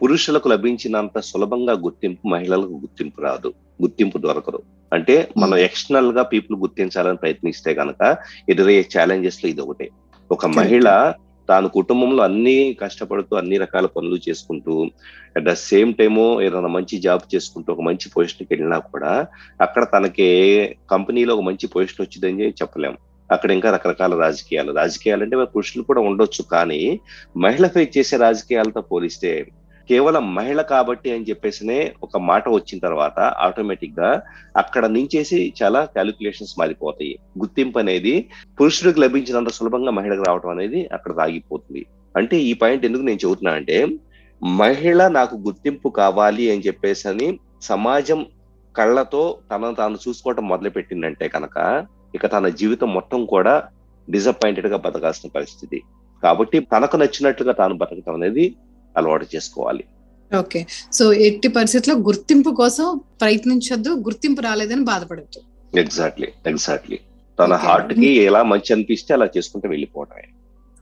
పురుషులకు 0.00 0.48
లభించినంత 0.48 1.20
సులభంగా 1.20 1.72
గుర్తింపు 1.84 2.28
మహిళలకు 2.28 2.74
గుర్తింపు 2.82 3.20
రాదు. 3.22 3.50
గుర్తింపు 3.82 4.18
దొరకదు. 4.18 4.58
అంటే 4.92 5.14
మనం 5.38 5.58
ఎక్స్టర్నల్గా 5.58 6.22
పీపుల్ 6.32 6.58
గుర్తించాలని 6.58 7.16
ప్రయత్నిస్తే 7.16 7.74
కనుక 7.74 8.02
ఎదురయ్యే 8.48 8.84
ఛాలెంజెస్లో 8.94 9.50
ఇది 9.50 9.60
ఒకటే 9.60 9.86
ఒక 10.30 10.46
మహిళ 10.58 10.86
తాను 11.48 11.68
కుటుంబంలో 11.68 12.22
అన్ని 12.22 12.76
కష్టపడుతూ 12.80 13.36
అన్ని 13.36 13.56
రకాల 13.56 13.86
పనులు 13.86 14.16
చేసుకుంటూ 14.28 14.90
అట్ 15.36 15.44
ద 15.44 15.52
సేమ్ 15.52 15.94
టైము 15.94 16.40
ఏదైనా 16.40 16.68
మంచి 16.68 16.98
జాబ్ 16.98 17.34
చేసుకుంటూ 17.34 17.72
ఒక 17.72 17.80
మంచి 17.80 18.10
పొజిషన్కి 18.16 18.54
వెళ్ళినా 18.54 18.78
కూడా 18.78 19.26
అక్కడ 19.60 19.84
తనకి 19.94 20.28
కంపెనీలో 20.90 21.34
ఒక 21.34 21.40
మంచి 21.40 21.66
పొజిషన్ 21.66 22.06
వచ్చిందని 22.06 22.48
చెప్పలేము. 22.50 22.98
అక్కడ 23.32 23.50
ఇంకా 23.50 23.70
రకరకాల 23.70 24.14
రాజకీయాలు. 24.14 24.72
రాజకీయాలు 24.72 25.22
అంటే 25.22 25.36
పురుషులు 25.44 25.82
కూడా 25.82 26.00
ఉండొచ్చు 26.00 26.42
కానీ 26.52 27.00
మహిళ 27.36 27.66
ఫేస్ 27.66 27.98
చేసే 27.98 28.16
రాజకీయాలతో 28.16 28.80
పోలిస్తే 28.80 29.46
కేవలం 29.90 30.24
మహిళ 30.38 30.60
కాబట్టి 30.70 31.08
అని 31.14 31.26
చెప్పేసినే 31.28 31.78
ఒక 32.04 32.18
మాట 32.30 32.44
వచ్చిన 32.54 32.78
తర్వాత 32.86 33.18
ఆటోమేటిక్గా 33.46 34.10
అక్కడ 34.62 34.84
నుంచేసి 34.96 35.38
చాలా 35.60 35.80
క్యాలిక్యులేషన్స్ 35.94 36.54
మారిపోతాయి. 36.60 37.12
గుర్తింపు 37.40 37.78
అనేది 37.82 38.14
పురుషుడికి 38.58 39.00
లభించినంత 39.04 39.52
సులభంగా 39.58 39.92
మహిళకు 39.98 40.24
రావడం 40.28 40.52
అనేది 40.54 40.80
అక్కడ 40.96 41.12
ఆగిపోతుంది 41.26 41.82
అంటే 42.14 42.36
ఈ 42.50 42.52
పాయింట్ 42.62 42.86
ఎందుకు 42.88 43.06
నేను 43.08 43.22
చెబుతున్నా 43.24 43.52
అంటే 43.60 43.78
మహిళ 44.62 45.00
నాకు 45.18 45.34
గుర్తింపు 45.46 45.88
కావాలి 46.00 46.46
అని 46.52 46.64
చెప్పేసి 46.68 47.04
అని 47.12 47.28
సమాజం 47.70 48.20
కళ్ళతో 48.74 49.22
తనను 49.50 49.76
తాను 49.80 49.98
చూసుకోవటం 50.04 50.44
మొదలు 50.52 50.70
పెట్టిందంటే 50.76 51.26
కనుక 51.36 51.58
ఇక 52.16 52.26
తన 52.34 52.48
జీవితం 52.60 52.88
మొత్తం 52.98 53.20
కూడా 53.34 53.54
డిసప్పాయింటెడ్గా 54.08 54.78
బతకాల్సిన 54.86 55.28
పరిస్థితి. 55.36 55.78
కాబట్టి 56.22 56.58
తనకు 56.72 56.96
నచ్చినట్లుగా 57.00 57.52
తాను 57.60 57.74
బతకటం 57.82 58.14
అనేది 58.18 58.44
అలవాటు 58.96 59.26
చేసుకోవాలి. 59.36 59.84
ఓకే. 60.32 60.66
సో 60.92 61.12
ఎట్టి 61.12 61.48
పరిస్థితుల్లో 61.48 61.96
గుర్తింపు 62.00 62.50
కోసం 62.50 62.86
ప్రయత్నించొద్దు 63.20 63.90
గుర్తింపు 64.06 64.40
రాలేదని 64.40 64.84
బాధపడద్దు. 64.84 65.40
ఎగ్జాక్ట్లీ 65.72 66.28
ఎగ్జాక్ట్లీ 66.46 66.98
తన. 67.38 67.54
హార్ట్కి 67.54 68.10
ఎలా 68.28 68.42
మంచి 68.42 68.72
అనిపిస్తే 68.72 69.14
అలా 69.14 69.26
చేసుకుంటూ 69.36 69.68
వెళ్ళిపోవటమే 69.68 70.26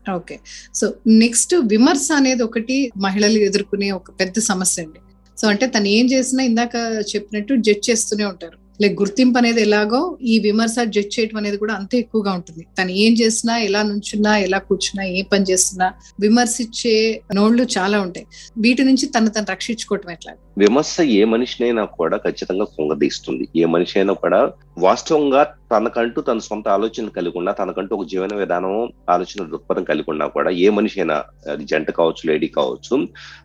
ఓకే. 0.07 0.37
సో 0.75 0.95
నెక్స్ట్ 1.07 1.55
విమర్శ 1.55 2.09
అనేది 2.13 2.43
ఒకటి 2.43 2.93
మహిళలు 2.97 3.39
ఎదుర్కొనే 3.39 3.91
ఒక 3.91 4.11
పెద్ద 4.11 4.39
సమస్య 4.39 4.83
అండి. 4.83 5.01
సో 5.39 5.49
అంటే 5.49 5.67
తను 5.67 5.89
ఏం 5.89 6.07
చేసినా 6.07 6.43
ఇందాక 6.43 6.75
చెప్పినట్టు 7.13 7.55
జడ్జ్ 7.55 7.91
చేస్తూనే 7.91 8.25
ఉంటారు. 8.25 8.59
లైక్ 8.83 8.95
గుర్తింపు 9.01 9.37
అనేది 9.41 9.61
ఎలాగో 9.65 9.99
ఈ 10.33 10.37
విమర్శ 10.47 10.75
జడ్జ్ 10.95 11.13
చేయడం 11.15 11.37
అనేది 11.41 11.59
కూడా 11.63 11.75
అంతే 11.81 11.97
ఎక్కువగా 12.03 12.33
ఉంటుంది. 12.39 12.63
తను 12.79 12.93
ఏం 13.05 13.13
చేసినా 13.21 13.55
ఎలా 13.67 13.81
నుంచున్నా 13.91 14.33
ఎలా 14.47 14.59
కూర్చున్నా 14.69 15.05
ఏ 15.19 15.21
పని 15.33 15.45
చేస్తున్నా 15.51 15.87
విమర్శించే 16.25 16.95
నోళ్ళు 17.39 17.65
చాలా 17.77 17.99
ఉంటాయి. 18.07 18.27
వీటి 18.65 18.85
నుంచి 18.89 19.07
తను 19.15 19.33
తను 19.37 19.49
రక్షించుకోవటం 19.55 20.11
ఎట్లా? 20.17 20.33
విమర్శ 20.63 20.95
ఏ 21.19 21.23
మనిషినైనా 21.35 21.85
కూడా 21.99 22.17
ఖచ్చితంగా 22.27 22.67
కుంగదీస్తుంది 22.75 23.47
ఏ 23.63 23.65
మనిషి 23.75 23.95
అయినా 23.99 24.15
కూడా 24.25 24.41
వాస్తవంగా 24.87 25.43
తనకంటూ 25.73 26.21
తన 26.29 26.39
సొంత 26.51 26.67
ఆలోచన 26.77 27.09
కలిగి 27.17 27.37
ఉన్నా 27.41 27.53
తనకంటూ 27.63 27.93
ఒక 27.97 28.07
జీవన 28.13 28.35
విధానం 28.43 28.75
ఆలోచన 29.15 29.47
దృక్పథం 29.53 29.85
కలిగి 29.91 30.11
ఉన్నా 30.13 30.27
కూడా 30.37 30.51
ఏ 30.65 30.69
మనిషి 30.79 30.99
అయినా 31.01 31.17
అది 31.55 31.67
జంట 31.73 31.91
కావచ్చు 32.01 32.23
లేడీ 32.31 32.49
కావచ్చు 32.61 32.97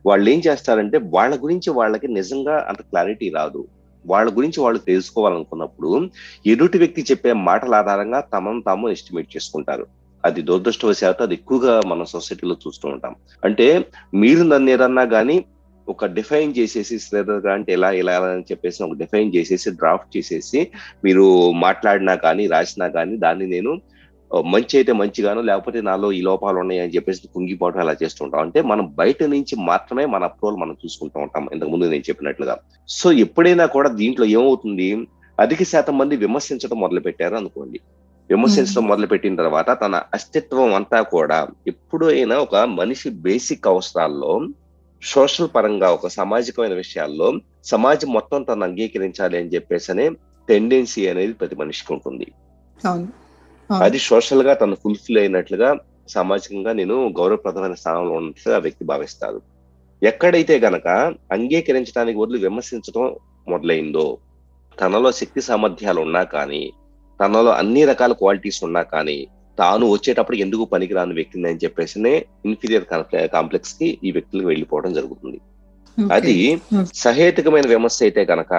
వాళ్ళు 0.09 0.29
ఏం 0.35 0.41
చేస్తారంటే 0.47 0.99
వాళ్ళ 1.17 1.33
గురించి 1.45 1.71
వాళ్ళకి 1.79 2.09
నిజంగా 2.19 2.55
అంత 2.71 2.81
క్లారిటీ 2.91 3.29
రాదు. 3.39 3.63
వాళ్ళ 4.07 4.37
గురించి 4.37 4.63
వాళ్ళు 4.63 4.79
తెలుసుకోవాలనుకున్నప్పుడు 4.79 6.09
ఎదుటి 6.47 6.77
వ్యక్తి 6.77 7.01
చెప్పే 7.01 7.33
మాటల 7.33 7.75
ఆధారంగా 7.75 8.19
తమను 8.19 8.61
తాము 8.61 8.89
ఎస్టిమేట్ 8.89 9.35
చేసుకుంటారు. 9.35 9.87
అది 10.25 10.41
దురదృష్టవశాత్తు 10.41 11.23
అది 11.23 11.33
ఎక్కువగా 11.33 11.81
మన 11.87 12.03
సొసైటీలో 12.03 12.57
చూస్తూ 12.67 12.89
ఉంటాం. 12.89 13.15
అంటే 13.43 13.85
మీరు 14.13 14.43
నన్ను 14.43 14.69
ఏదన్నా 14.69 15.05
కానీ 15.05 15.45
ఒక 15.89 16.05
డిఫైన్ 16.05 16.53
చేసేసి 16.57 17.17
అంటే 17.49 17.73
ఎలా 17.73 17.91
ఎలా 17.91 18.13
అని 18.13 18.41
చెప్పేసి 18.41 18.83
ఒక 18.83 18.97
డిఫైన్ 18.97 19.35
చేసేసి 19.35 19.71
డ్రాఫ్ట్ 19.71 20.17
చేసేసి 20.17 20.67
మీరు 21.03 21.51
మాట్లాడినా 21.51 22.15
కానీ 22.15 22.47
రాసినా 22.47 22.87
కానీ 22.87 23.17
దాన్ని 23.17 23.47
నేను 23.47 23.81
మంచి 24.31 24.77
అయితే 24.77 24.91
మంచిగాను 24.91 25.41
లేకపోతే 25.41 25.81
నాలో 25.81 26.11
ఈ 26.11 26.21
లోపాలు 26.21 26.59
ఉన్నాయి 26.59 26.79
అని 26.79 26.91
చెప్పేసి 26.95 27.29
కుంగిపోవడం 27.35 27.79
అలా 27.79 27.95
చేస్తుంటాం. 28.03 28.41
అంటే 28.41 28.61
మనం 28.61 28.93
బయట 28.95 29.23
నుంచి 29.23 29.55
మాత్రమే 29.55 30.05
మన 30.05 30.23
అప్రూవల్ 30.23 30.57
మనం 30.57 30.77
చూసుకుంటూ 30.85 31.19
ఉంటాం. 31.19 31.49
ఇంతకు 31.53 31.69
ముందు 31.69 31.85
నేను 31.85 32.03
చెప్పినట్లుగా. 32.09 32.57
సో 32.89 33.11
ఎప్పుడైనా 33.11 33.65
కూడా 33.65 33.89
దీంట్లో 33.89 34.25
ఏమవుతుంది? 34.25 35.07
అధిక 35.39 35.63
శాతం 35.63 35.97
మంది 35.97 36.15
విమర్శించడం 36.15 36.79
మొదలు 36.79 36.99
పెట్టారు 36.99 37.35
అనుకోండి. 37.35 37.79
విమర్శించడం 38.29 38.87
మొదలు 38.87 39.07
పెట్టిన 39.07 39.35
తర్వాత 39.35 39.69
తన 39.83 40.03
అస్తిత్వం 40.13 40.73
అంతా 40.73 41.01
కూడా 41.01 41.47
ఎప్పుడైనా 41.67 42.37
ఒక 42.37 42.55
మనిషి 42.55 43.09
బేసిక్ 43.09 43.67
అవసరాల్లో 43.67 44.47
సోషల్ 45.03 45.49
పరంగా 45.55 45.91
ఒక 45.91 46.07
సామాజికమైన 46.07 46.73
విషయాల్లో 46.73 47.33
సమాజం 47.63 48.13
మొత్తం 48.13 48.43
తను 48.43 48.63
అంగీకరించాలి 48.63 49.37
అని 49.37 49.49
చెప్పేసి 49.49 49.91
అనే 49.91 50.09
టెండెన్సీ 50.47 51.07
అనేది 51.07 51.33
ప్రతి 51.33 51.55
మనిషికి 51.55 51.93
ఉంటుంది. 51.93 52.27
అది 53.69 53.99
సోషల్గా 53.99 54.53
తను 54.53 54.75
ఫుల్ఫిల్ 54.75 55.17
అయినట్లుగా 55.17 55.69
సామాజికంగా 56.07 56.73
నేను 56.73 57.09
గౌరవప్రదమైన 57.09 57.73
స్థానంలో 57.73 58.13
ఉన్నట్లుగా 58.13 58.55
ఆ 58.57 58.59
వ్యక్తి 58.59 58.83
భావిస్తారు 58.85 59.39
ఎక్కడైతే 60.01 60.59
గనక 60.59 60.87
అంగీకరించడానికి 61.31 62.19
వదిలి 62.19 62.39
విమర్శించడం 62.39 63.05
మొదలైందో 63.47 64.05
తనలో 64.77 65.11
శక్తి 65.11 65.41
సామర్థ్యాలు 65.41 66.01
ఉన్నా 66.01 66.23
కానీ 66.23 66.73
తనలో 67.19 67.51
అన్ని 67.51 67.85
రకాల 67.85 68.13
క్వాలిటీస్ 68.13 68.63
ఉన్నా 68.63 68.83
కానీ 68.83 69.17
తాను 69.57 69.85
వచ్చేటప్పుడు 69.91 70.37
ఎందుకు 70.37 70.63
పనికిరాని 70.65 71.13
వ్యక్తిని 71.13 71.47
అని 71.49 71.63
చెప్పేసి 71.63 71.99
ఇన్ఫీరియర్ 72.45 72.85
కాంప్లెక్స్కి 73.33 73.99
ఈ 74.03 74.11
వ్యక్తులకు 74.11 74.47
వెళ్ళిపోవడం 74.47 74.93
జరుగుతుంది. 74.93 75.39
అది. 75.97 76.35
సహేతుకమైన 76.95 77.67
విమర్శ 77.67 77.97
అయితే 78.01 78.21
గనక 78.25 78.53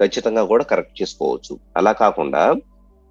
ఖచ్చితంగా 0.00 0.42
కూడా 0.42 0.64
కరెక్ట్ 0.64 1.02
చేసుకోవచ్చు 1.02 1.58
అలా 1.76 1.92
కాకుండా 1.92 2.42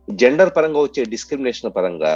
జెండర్ 0.07 0.55
పరంగా 0.57 0.79
వచ్చే 0.79 1.03
డిస్క్రిమినేషన్ 1.05 1.71
పరంగా 1.75 2.11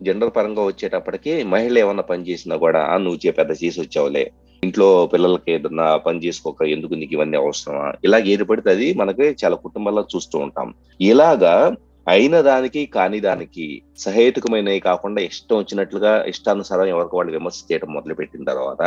జెండర్ 0.00 0.30
పరంగా 0.36 0.64
వచ్చేటప్పటికి 0.64 1.42
మహిళ 1.44 1.78
ఏమన్నా 1.78 2.02
పని 2.02 2.28
చేసినా 2.28 2.56
కూడా 2.56 2.80
"ఆ, 2.84 2.98
నువ్వు 2.98 3.20
చే- 3.26 3.34
పెద్ద 3.36 3.50
చేసి 3.64 3.80
వచ్చావులే. 3.80 4.24
ఇంట్లో 4.62 5.06
పిల్లలకి 5.06 5.52
ఏదన్నా 5.52 5.96
పని 5.96 6.18
చేసుకోక 6.18 6.62
ఎందుకు 6.66 6.94
నీకు 6.94 7.14
ఇవన్నీ 7.14 7.36
అవసరమా? 7.36 7.92
ఇలాగ 8.04 8.24
ఏది 8.24 8.44
పడితే 8.44 8.70
అది 8.70 8.94
మనకి 8.94 9.36
చాలా 9.40 9.56
కుటుంబాల్లో 9.56 10.06
చూస్తూ 10.16 10.38
ఉంటాం. 10.38 10.68
ఇలాగా 11.00 11.54
అయిన 12.06 12.40
దానికి 12.40 12.86
కాని 12.86 13.20
దానికి 13.20 13.82
సహేతుకమైనవి 13.98 14.80
కాకుండా 14.80 15.20
ఇష్టం 15.20 15.56
వచ్చినట్లుగా 15.58 16.24
ఇష్టానుసారం 16.24 16.84
ఎవరికి 16.84 17.16
వాళ్ళు 17.16 17.32
విమర్శ 17.32 17.58
చేయడం 17.72 17.92
మొదలు 17.92 18.14
పెట్టిన 18.14 18.44
తర్వాత 18.44 18.82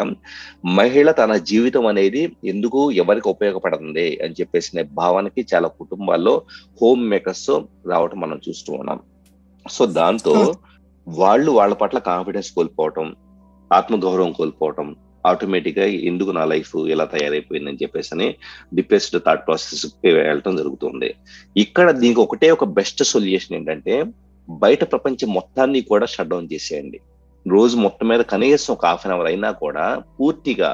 మహిళ 0.66 1.12
తన 1.12 1.36
జీవితం 1.36 1.86
అనేది 1.86 2.36
ఎందుకు 2.44 2.92
ఎవరికి 2.92 3.30
ఉపయోగపడుతుంది 3.30 4.20
అని 4.24 4.34
చెప్పేసిన 4.34 4.82
భావనకి 4.94 5.48
చాలా 5.54 5.68
కుటుంబాల్లో 5.68 6.36
హోమ్ 6.82 7.10
మేకర్స్ 7.10 7.50
రావటం 7.88 8.20
మనం 8.20 8.42
చూస్తూ 8.50 8.74
ఉన్నాం. 8.74 9.00
సో 9.66 9.86
దాంతో 9.86 10.36
వాళ్ళు 11.08 11.52
వాళ్ళ 11.52 11.74
పట్ల 11.74 12.00
కాన్ఫిడెన్స్ 12.00 12.52
కోల్పోవటం 12.52 13.16
ఆత్మగౌరవం 13.72 14.32
కోల్పోవటం 14.32 14.96
ఆటోమేటిక్గా 15.32 15.86
ఎందుకు 16.10 16.32
నా 16.38 16.44
లైఫ్ 16.53 16.74
ఇలా 16.94 17.05
తయారైపోయిందని 17.13 17.82
చెప్పేసి 17.84 18.12
అని 18.15 18.27
డిప్రెస్డ్ 18.77 19.17
థాట్ 19.25 19.46
ప్రాసెస్ 19.48 19.86
వెళ్ళటం 20.20 20.55
జరుగుతుంది. 20.62 21.10
ఇక్కడ 21.63 21.88
దీనికి 22.01 22.24
ఒకటే 22.25 22.50
ఒక 22.58 22.67
బెస్ట్ 22.79 23.03
సొల్యూషన్ 23.13 23.58
ఏంటంటే 23.60 23.96
బయట 24.48 24.84
ప్రపంచం 24.94 25.29
మొత్తాన్ని 25.39 25.79
కూడా 25.91 26.05
షట్ 26.13 26.32
డౌన్ 26.34 26.51
చేసేయండి. 26.53 27.00
రోజు 27.46 27.75
మొత్తం 27.86 28.08
మీద 28.12 28.22
కనీసం 28.34 28.70
ఒక 28.74 28.86
హాఫ్ 28.89 29.03
అన్ 29.08 29.13
అవర్ 29.15 29.27
అయినా 29.32 29.50
కూడా 29.63 29.86
పూర్తిగా 30.17 30.70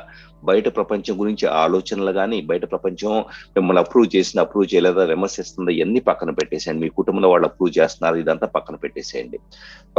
బయట 0.50 0.68
ప్రపంచం 0.78 1.16
గురించి 1.22 1.46
ఆలోచనలు 1.64 2.12
కానీ 2.20 2.38
బయట 2.50 2.64
ప్రపంచం 2.74 3.12
మిమ్మల్ని 3.56 3.82
అప్రూవ్ 3.82 4.08
చేసిన 4.16 4.44
అప్రూవ్ 4.46 4.68
చేయలేదా 4.74 5.04
విమర్శిస్తుందా 5.12 5.72
ఇవన్నీ 5.78 6.02
పక్కన 6.10 6.32
పెట్టేసేయండి. 6.40 6.82
మీ 6.86 6.90
కుటుంబంలో 7.00 7.30
వాళ్ళు 7.34 7.48
అప్రూవ్ 7.50 7.74
చేస్తున్నారు 7.80 8.18
ఇదంతా 8.24 8.48
పక్కన 8.56 8.78
పెట్టేసేయండి. 8.84 9.40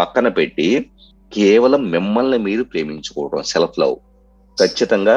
పక్కన 0.00 0.28
పెట్టి 0.38 0.68
కేవలం 1.32 1.82
మిమ్మల్ని 1.94 2.38
మీరు 2.48 2.64
ప్రేమించుకోవడం 2.72 3.44
సెల్ఫ్ 3.52 3.78
లవ్ 3.82 3.96
ఖచ్చితంగా 4.58 5.16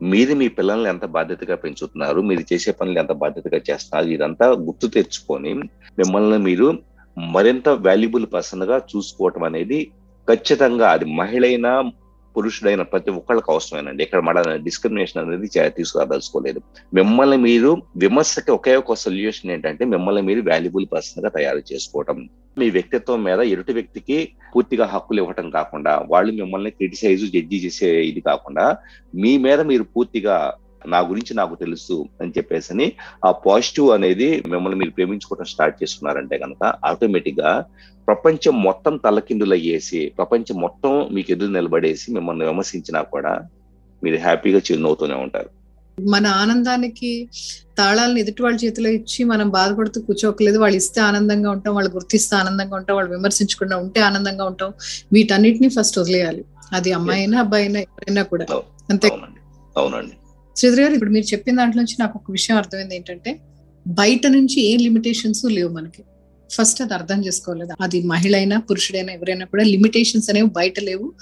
మీరు 0.00 0.34
మీ 0.34 0.46
పిల్లల్ని 0.48 0.88
ఎంత 0.88 1.06
బాధ్యతగా 1.16 1.56
పెంచుతున్నారు 1.56 2.20
మీరు 2.22 2.44
చేసే 2.50 2.70
పనులు 2.70 2.98
ఎంత 2.98 3.14
బాధ్యతగా 3.22 3.58
చేస్తున్నారు 3.68 4.08
ఇదంతా 4.08 4.46
గుర్తు 4.66 4.86
తెచ్చుకొని 4.88 5.52
మిమ్మల్ని 5.98 6.38
మీరు 6.44 6.68
మరింత 7.16 7.68
వాల్యుబుల్ 7.86 8.26
పర్సన్గా 8.26 8.76
చూసుకోవటం 8.90 9.42
అనేది 9.44 9.80
ఖచ్చితంగా 10.28 10.86
అది 10.90 11.06
మహిళైనా 11.14 11.72
పురుషుడైన 12.36 12.82
ప్రతి 12.92 13.10
ఒక్కళ్ళకి 13.18 13.50
అవసరమేనండి. 13.54 14.02
ఇక్కడ 14.06 14.20
మన 14.28 14.38
డిస్క్రిమినేషన్ 14.66 15.22
అనేది 15.22 15.48
తీసుకురాదలుచుకోలేదు. 15.78 16.60
మిమ్మల్ని 16.98 17.38
మీరు 17.48 17.70
విమర్శకి 18.04 18.52
ఒకే 18.58 18.74
ఒక 18.82 18.98
సొల్యూషన్ 19.06 19.52
ఏంటంటే 19.56 19.84
మిమ్మల్ని 19.94 20.22
మీరు 20.28 20.42
వాల్యుబుల్ 20.50 20.86
పర్సన్గా 20.94 21.30
తయారు 21.38 21.62
చేసుకోవటం. 21.72 22.18
మీ 22.60 22.66
వ్యక్తిత్వం 22.76 23.20
మీద 23.28 23.40
ఎరుటి 23.54 23.72
వ్యక్తికి 23.78 24.16
పూర్తిగా 24.54 24.86
హక్కులు 24.94 25.20
ఇవ్వటం 25.22 25.46
కాకుండా 25.58 25.92
వాళ్ళు 26.12 26.32
మిమ్మల్ని 26.40 26.70
క్రిటిసైజ్ 26.78 27.22
జడ్జి 27.34 27.58
చేసే 27.66 27.90
ఇది 28.10 28.20
కాకుండా 28.30 28.66
మీ 29.14 29.32
మీద 29.46 29.60
మీరు 29.70 29.86
పూర్తిగా 29.94 30.36
నా 30.92 30.98
గురించి 31.08 31.32
నాకు 31.38 31.54
తెలుసు 31.62 31.96
అని 32.20 32.34
చెప్పేసి 32.36 32.86
ఆ 33.28 33.30
పాజిటివ్ 33.46 33.88
అనేది 33.96 34.28
మిమ్మల్ని 34.52 34.78
మీరు 34.80 34.92
ప్రేమించుకోవడం 34.96 35.48
స్టార్ట్ 35.52 35.80
చేస్తున్నారంటే 35.82 36.36
కనుక 36.38 36.62
ఆటోమేటిక్గా 36.90 37.50
ప్రపంచం 38.10 38.62
మొత్తం 38.62 38.96
తలకిందులు 38.96 39.52
అయ్యేసి 39.52 40.12
ప్రపంచం 40.18 40.56
మొత్తం 40.60 40.92
మీకు 41.12 41.32
ఎదురు 41.32 41.50
నిలబడేసి 41.50 42.12
మిమ్మల్ని 42.12 42.44
విమర్శించినా 42.46 43.02
కూడా 43.02 43.32
మీరు 44.02 44.16
హ్యాపీగా 44.16 44.58
చిరునవ్వుతూనే 44.58 45.14
ఉంటారు. 45.14 45.50
మన 45.98 46.26
ఆనందానికి 46.26 47.10
తాళాలను 47.78 48.18
ఎదుటి 48.18 48.42
వాళ్ళ 48.42 48.58
చేతిలో 48.64 48.90
ఇచ్చి 48.90 49.24
మనం 49.24 49.50
బాధపడుతూ 49.50 50.00
కూర్చోకలేదు 50.00 50.58
వాళ్ళు 50.58 50.76
ఇస్తే 50.76 51.00
ఆనందంగా 51.00 51.50
ఉంటాం 51.50 51.74
వాళ్ళు 51.74 51.90
గుర్తిస్తే 51.90 52.36
ఆనందంగా 52.36 52.76
ఉంటాం 52.76 52.96
వాళ్ళు 52.96 53.12
విమర్శించకుండా 53.14 53.76
ఉంటే 53.76 54.00
ఆనందంగా 54.00 54.44
ఉంటాం. 54.44 54.70
వీటన్నిటిని 55.12 55.68
ఫస్ట్ 55.68 55.98
వదిలేయాలి. 55.98 56.44
అది 56.72 56.92
అమ్మాయి 56.92 57.20
అయినా 57.20 57.38
అబ్బాయి 57.40 57.64
అయినా 57.64 57.80
ఎవరైనా 57.80 58.22
కూడా. 58.22 58.46
అంతే. 58.90 59.08
అవునండి. 59.08 59.40
అవునండి. 59.76 60.14
శ్రీధర్ 60.56 60.80
గారు 60.80 60.94
ఇప్పుడు 60.94 61.10
మీరు 61.10 61.24
చెప్పిన 61.24 61.56
దాంట్లో 61.56 61.82
నుంచి 61.82 61.96
నాకు 62.00 62.12
ఒక 62.18 62.30
విషయం 62.30 62.56
అర్థమైంది 62.56 62.96
ఏంటంటే 62.96 63.32
బయట 63.86 64.26
నుంచి 64.26 64.58
ఏ 64.60 64.76
లిమిటేషన్స్ 64.76 65.44
లేవు 65.44 65.72
మనకి. 65.72 66.02
ఫస్ట్ 66.52 66.82
అది 66.82 66.94
అర్థం 66.94 67.24
చేసుకోలేదు. 67.26 67.74
అది 67.80 68.02
మహిళ 68.02 68.36
అయినా 68.36 68.58
పురుషుడైనా 68.60 69.12
ఎవరైనా 69.12 69.44
కూడా 69.44 69.64
లిమిటేషన్స్ 69.64 70.30
అనేవి 70.30 70.48
బయట 70.48 70.80
లేవు. 70.80 71.12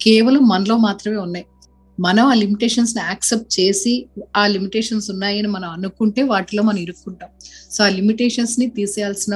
కేవలం 0.00 0.48
మనలో 0.48 0.76
మాత్రమే 0.76 1.16
ఉన్నాయి. 1.16 1.46
మనం 1.98 2.24
ఆ 2.26 2.34
లిమిటేషన్స్ని 2.34 3.02
యాక్సెప్ట్ 3.02 3.60
చేసి 3.60 3.92
ఆ 4.36 4.46
లిమిటేషన్స్ 4.46 5.10
ఉన్నాయని 5.10 5.48
మనం 5.48 5.68
అనుకుంటే 5.70 6.22
వాటిలో 6.22 6.62
మనం 6.62 6.78
ఇరుక్కుంటాం. 6.78 7.30
సో 7.70 7.84
ఆ 7.84 7.88
లిమిటేషన్స్ని 7.88 8.66
తీసేయాల్సిన 8.70 9.34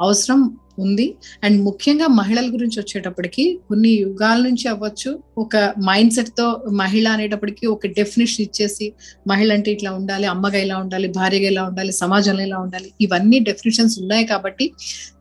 అవసరం 0.00 0.40
ఉంది. 0.78 1.06
అండ్ 1.44 1.58
ముఖ్యంగా 1.64 2.06
మహిళల 2.06 2.46
గురించి 2.52 2.80
వచ్చేటప్పటికి 2.80 3.44
కొన్ని 3.68 3.90
యుగాల 3.90 4.38
నుంచి 4.42 4.68
అవ్వచ్చు 4.68 5.10
ఒక 5.38 5.56
మైండ్ 5.78 6.12
సెట్తో 6.12 6.46
మహిళ 6.72 7.08
అనేటప్పటికి 7.08 7.66
ఒక 7.66 7.86
డెఫినేషన్ 7.86 8.44
ఇచ్చేసి 8.46 8.92
మహిళ 9.28 9.52
అంటే 9.52 9.70
ఇట్లా 9.72 9.90
ఉండాలి 9.92 10.26
అమ్మగా 10.26 10.58
ఇలా 10.58 10.78
ఉండాలి 10.78 11.08
భార్యగా 11.08 11.48
ఇలా 11.48 11.64
ఉండాలి 11.64 11.92
సమాజంలో 11.92 12.42
ఇలా 12.42 12.58
ఉండాలి 12.58 12.92
ఇవన్నీ 13.00 13.38
డెఫినేషన్స్ 13.38 13.98
ఉన్నాయి 13.98 14.26
కాబట్టి 14.26 14.72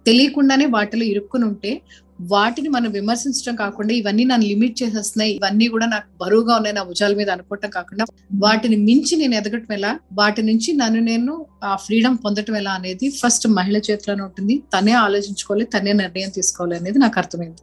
తెలియకుండానే 0.05 0.65
వాటిలో 0.65 1.05
ఇరుక్కుని 1.05 1.45
ఉంటే 1.45 1.71
వాటిని 2.21 2.69
మనం 2.69 2.91
విమర్శించడం 2.91 3.55
కాకుండా 3.55 3.93
ఇవన్నీ 3.93 4.23
నన్ను 4.23 4.47
లిమిట్ 4.47 4.83
చేసేస్తున్నాయి 4.83 5.33
ఇవన్నీ 5.33 5.67
కూడా 5.67 5.85
నాకు 5.85 6.25
బరువుగా 6.25 6.55
ఉన్నాయి 6.55 6.75
నా 6.75 6.83
భుజాల 6.83 7.15
మీద 7.15 7.29
అనుకోవటం 7.29 7.69
కాకుండా 7.69 8.05
వాటిని 8.35 8.75
మించి 8.75 9.17
నేను 9.17 9.35
ఎదగటం 9.35 9.73
ఎలా 9.73 9.99
వాటి 10.13 10.41
నుంచి 10.41 10.73
నన్ను 10.73 10.99
నేను 10.99 11.45
ఆ 11.63 11.75
ఫ్రీడమ్ 11.75 12.17
పొందటం 12.25 12.55
ఎలా 12.55 12.71
అనేది 12.71 13.09
ఫస్ట్ 13.09 13.47
మహిళ 13.47 13.77
చేతిలోనే 13.77 14.23
ఉంటుంది. 14.23 14.63
తనే 14.77 14.91
ఆలోచించుకోవాలి 14.91 15.65
తనే 15.65 15.93
నిర్ణయం 15.93 16.29
తీసుకోవాలి 16.29 16.77
అనేది 16.77 16.99
నాకు 16.99 17.19
అర్థమైంది. 17.19 17.61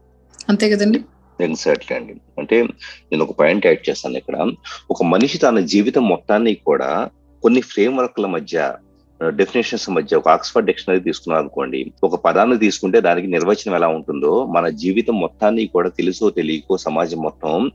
అంతే 0.48 0.70
కదండి? 0.70 1.00
ఎగ్జాక్ట్లీ 1.40 1.96
అండి. 1.96 2.14
అంటే 2.38 2.62
నేను 2.62 3.22
ఒక 3.24 3.38
పాయింట్ 3.40 3.66
యాడ్ 3.66 3.90
చేస్తాను 3.90 4.16
ఇక్కడ. 4.16 4.52
ఒక 4.90 5.02
మనిషి 5.02 5.38
తన 5.38 5.60
జీవితం 5.60 6.08
మొత్తాన్ని 6.08 6.54
కూడా 6.54 7.08
కొన్ని 7.42 7.60
ఫ్రేమ్ 7.60 7.98
వర్క్ల 7.98 8.26
మధ్య 8.26 8.72
డెఫినేషన్స్ 9.22 9.90
మధ్య 9.90 10.16
ఒక 10.16 10.28
ఆక్స్ఫర్డ్ 10.28 10.66
డిక్షనరీ 10.66 11.00
తీసుకున్నాం 11.00 11.40
అనుకోండి. 11.40 11.92
ఒక 12.04 12.24
పదాన్ని 12.24 12.58
తీసుకుంటే 12.58 13.00
దానికి 13.00 13.26
నిర్వచనం 13.26 13.74
ఎలా 13.74 13.88
ఉంటుందో 13.88 14.46
మన 14.46 14.68
జీవితం 14.68 15.20
మొత్తాన్ని 15.20 15.66
కూడా 15.66 15.88
తెలుసో 15.88 16.30
తెలియకో 16.30 16.76
సమాజం 16.76 17.18
మొత్తం 17.18 17.70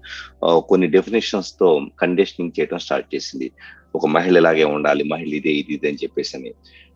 కొన్ని 0.46 0.88
డెఫినేషన్స్తో 0.88 1.82
కండిషనింగ్ 2.00 2.60
చేయడం 2.60 2.78
స్టార్ట్ 2.78 3.16
చేసింది. 3.16 3.52
ఒక 3.96 4.06
మహిళ 4.06 4.38
ఇలాగే 4.38 4.64
ఉండాలి 4.64 5.04
మహిళ 5.04 5.34
ఇదే 5.34 5.50
ఇది 5.50 5.74
ఇది 5.74 5.88
అని 5.88 5.98
చెప్పేసి 6.04 6.38
అని. 6.38 6.54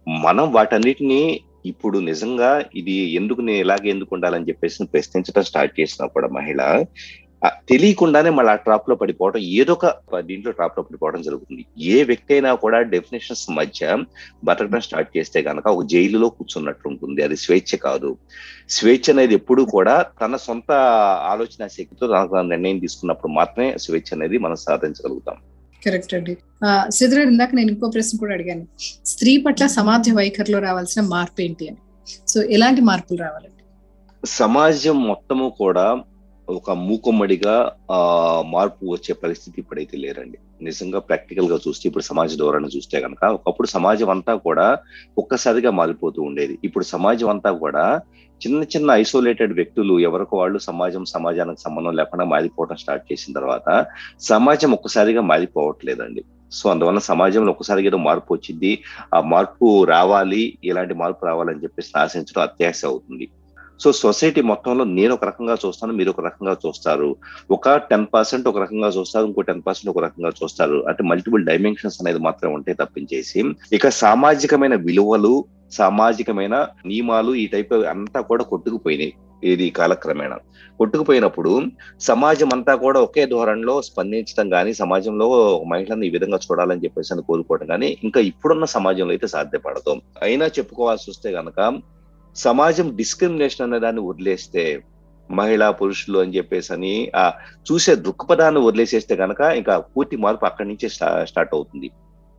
మనం 0.07 0.53
వాటన్నిటిని 0.53 1.39
ఇప్పుడు 1.65 1.99
నిజంగా 1.99 2.63
ఇది 2.75 2.91
ఎందుకు 2.91 3.41
నేను 3.41 3.59
ఇలాగే 3.59 3.89
ఎందుకు 3.89 4.15
ఉండాలని 4.15 4.47
చెప్పేసి 4.49 4.85
ప్రశ్నించడం 4.85 5.43
స్టార్ట్ 5.43 5.79
చేసినప్పుడు 5.79 6.27
మహిళ 6.27 6.85
తెలియకుండానే 7.43 8.29
మళ్ళీ 8.29 8.51
ఆ 8.51 8.55
ట్రాప్లో 8.55 8.95
పడిపోవడం 8.95 9.39
ఏదో 9.39 9.73
ఒక 9.73 10.19
దీంట్లో 10.19 10.51
ట్రాప్లో 10.51 10.83
పడిపోవడం 10.83 11.21
జరుగుతుంది. 11.21 11.65
ఏ 11.79 12.03
వ్యక్తి 12.03 12.33
అయినా 12.33 12.53
కూడా 12.53 12.81
డెఫినేషన్స్ 12.81 13.49
మధ్య 13.49 13.97
బతకడం 14.43 14.79
స్టార్ట్ 14.79 15.17
చేస్తే 15.17 15.41
కనుక 15.41 15.67
ఒక 15.67 15.85
జైలులో 15.85 16.29
కూర్చున్నట్టు 16.29 16.87
ఉంటుంది. 16.87 17.23
అది 17.23 17.37
స్వేచ్ఛ 17.37 17.77
కాదు. 17.77 18.17
స్వేచ్ఛ 18.69 19.11
అనేది 19.11 19.33
ఎప్పుడు 19.33 19.63
కూడా 19.63 20.05
తన 20.21 20.35
సొంత 20.35 20.71
ఆలోచన 21.31 21.67
శక్తితో 21.67 22.07
తన 22.07 22.41
నిర్ణయం 22.41 22.79
తీసుకున్నప్పుడు 22.79 23.31
మాత్రమే 23.31 23.77
స్వేచ్ఛ 23.77 24.15
అనేది 24.15 24.37
మనం 24.37 24.55
సాధించగలుగుతాం. 24.55 25.35
కరెక్ట్ 25.85 26.13
అండి. 26.13 26.37
శ్రీధర్ 26.91 27.19
ఇందాక 27.19 27.49
నేను 27.53 27.69
ఇంకో 27.69 27.89
ప్రశ్న 27.89 28.17
కూడా 28.17 28.33
అడిగాను. 28.33 28.67
స్త్రీ 29.05 29.37
పట్ల 29.37 29.65
సమాజ 29.65 30.09
వైఖరిలో 30.13 30.59
రావాల్సిన 30.59 31.01
మార్పు 31.01 31.41
ఏంటి 31.41 31.67
అని? 31.69 31.77
సో 32.27 32.41
ఎలాంటి 32.41 32.81
మార్పులు 32.81 33.19
రావాలండి? 33.19 33.63
సమాజం 34.25 35.03
మొత్తము 35.07 35.53
కూడా 35.59 36.03
ఒక 36.49 36.71
మూకుమ్మడిగా 36.71 37.71
ఆ 37.91 37.99
మార్పు 38.53 38.85
వచ్చే 38.85 39.13
పరిస్థితి 39.13 39.61
ఇప్పుడైతే 39.61 39.97
లేరండి. 39.97 40.37
నిజంగా 40.61 40.99
ప్రాక్టికల్గా 40.99 41.59
చూస్తే 41.67 41.89
ఇప్పుడు 41.89 42.03
సమాజ 42.03 42.37
ధోరణి 42.37 42.77
చూస్తే 42.77 43.01
కనుక 43.01 43.23
ఒకప్పుడు 43.25 43.67
సమాజం 43.67 44.09
అంతా 44.09 44.35
కూడా 44.35 44.77
ఒక్కసారిగా 45.17 45.71
మారిపోతూ 45.71 46.21
ఉండేది. 46.21 46.59
ఇప్పుడు 46.63 46.83
సమాజం 46.83 47.29
అంతా 47.29 47.51
కూడా 47.51 48.01
చిన్న 48.41 48.63
చిన్న 48.63 48.91
ఐసోలేటెడ్ 48.91 49.53
వ్యక్తులు 49.53 49.99
ఎవరికి 49.99 50.35
వాళ్ళు 50.35 50.59
సమాజం 50.59 51.05
సమాజానికి 51.05 51.61
సంబంధం 51.61 51.95
లేకుండా 51.95 52.25
మారిపోవడం 52.25 52.75
స్టార్ట్ 52.75 53.13
చేసిన 53.13 53.33
తర్వాత 53.33 53.87
సమాజం 54.19 54.71
ఒక్కసారిగా 54.71 55.21
మారిపోవట్లేదండి. 55.21 56.23
సో 56.51 56.69
అందువల్ల 56.69 56.99
సమాజంలో 56.99 57.51
ఒకసారి 57.51 57.87
ఏదో 57.87 57.97
మార్పు 57.97 58.33
వచ్చింది. 58.33 58.79
ఆ 59.13 59.21
మార్పు 59.21 59.83
రావాలి 59.83 60.57
ఇలాంటి 60.63 60.93
మార్పు 60.93 61.25
రావాలని 61.25 61.63
చెప్పేసి 61.63 61.91
ఆశించడం 61.97 62.41
అత్యాశ 62.41 62.85
అవుతుంది. 62.85 63.29
సో 63.79 63.91
సొసైటీ 63.91 64.41
మొత్తంలో 64.41 64.83
నేను 64.83 65.13
ఒక 65.13 65.25
రకంగా 65.25 65.55
చూస్తాను 65.65 65.93
మీరు 65.93 66.09
ఒక 66.09 66.21
రకంగా 66.25 66.53
చూస్తారు. 66.65 67.09
ఒక 67.51 67.75
టెన్ 67.89 68.07
పర్సెంట్ 68.13 68.47
ఒక 68.47 68.59
రకంగా 68.63 68.87
చూస్తారు 68.87 69.25
ఇంకో 69.25 69.41
టెన్ 69.41 69.61
పర్సెంట్ 69.67 69.91
ఒక 69.93 70.03
రకంగా 70.03 70.31
చూస్తారు. 70.39 70.77
అంటే 70.89 71.03
మల్టిపుల్ 71.03 71.45
డైమెన్షన్స్ 71.45 71.99
అనేది 72.01 72.19
మాత్రం 72.19 72.53
ఉంటే 72.53 72.73
తప్పించేసి 72.73 73.41
ఇక 73.73 73.89
సామాజికమైన 73.89 74.75
విలువలు 74.87 75.35
సామాజికమైన 75.71 76.55
నియమాలు 76.85 77.31
ఈ 77.35 77.47
టైప్ 77.47 77.73
అంతా 77.93 78.19
కూడా 78.21 78.43
కొట్టుకుపోయినాయి 78.43 79.13
ఇది 79.43 79.65
కాలక్రమేణా. 79.69 80.37
కొట్టుకుపోయినప్పుడు 80.79 81.51
సమాజం 82.01 82.49
అంతా 82.53 82.73
కూడా 82.75 82.99
ఒకే 82.99 83.23
ధోరణిలో 83.25 83.75
స్పందించడం 83.81 84.47
కానీ 84.49 84.71
సమాజంలో 84.73 85.27
మహిళలను 85.71 86.03
ఈ 86.03 86.09
విధంగా 86.09 86.39
చూడాలని 86.45 86.83
చెప్పేసి 86.85 87.13
అని 87.13 87.23
కోరుకోవడం 87.29 87.67
కానీ 87.67 87.97
ఇంకా 88.03 88.19
ఇప్పుడున్న 88.19 88.65
సమాజంలో 88.77 89.13
అయితే 89.15 89.27
సాధ్యపడదు. 89.27 89.93
అయినా 90.21 90.45
చెప్పుకోవాల్సి 90.57 91.07
వస్తే 91.11 91.31
గనక 91.31 91.59
సమాజం 92.35 92.87
డిస్క్రిమినేషన్ 92.95 93.65
అనే 93.65 93.79
దాన్ని 93.79 94.01
వదిలేస్తే 94.09 94.63
మహిళా 95.29 95.67
పురుషులు 95.71 96.17
అని 96.19 96.35
చెప్పేసి 96.37 96.73
అని 96.73 96.95
ఆ 97.15 97.23
చూసే 97.67 97.95
దృక్పథాన్ని 98.05 98.61
వదిలేసేస్తే 98.65 99.15
కనుక 99.15 99.41
ఇంకా 99.59 99.75
పూర్తి 99.93 100.17
మార్పు 100.17 100.45
అక్కడి 100.45 100.69
నుంచే 100.69 100.89
స్టార్ట్ 101.29 101.55
అవుతుంది. 101.57 101.89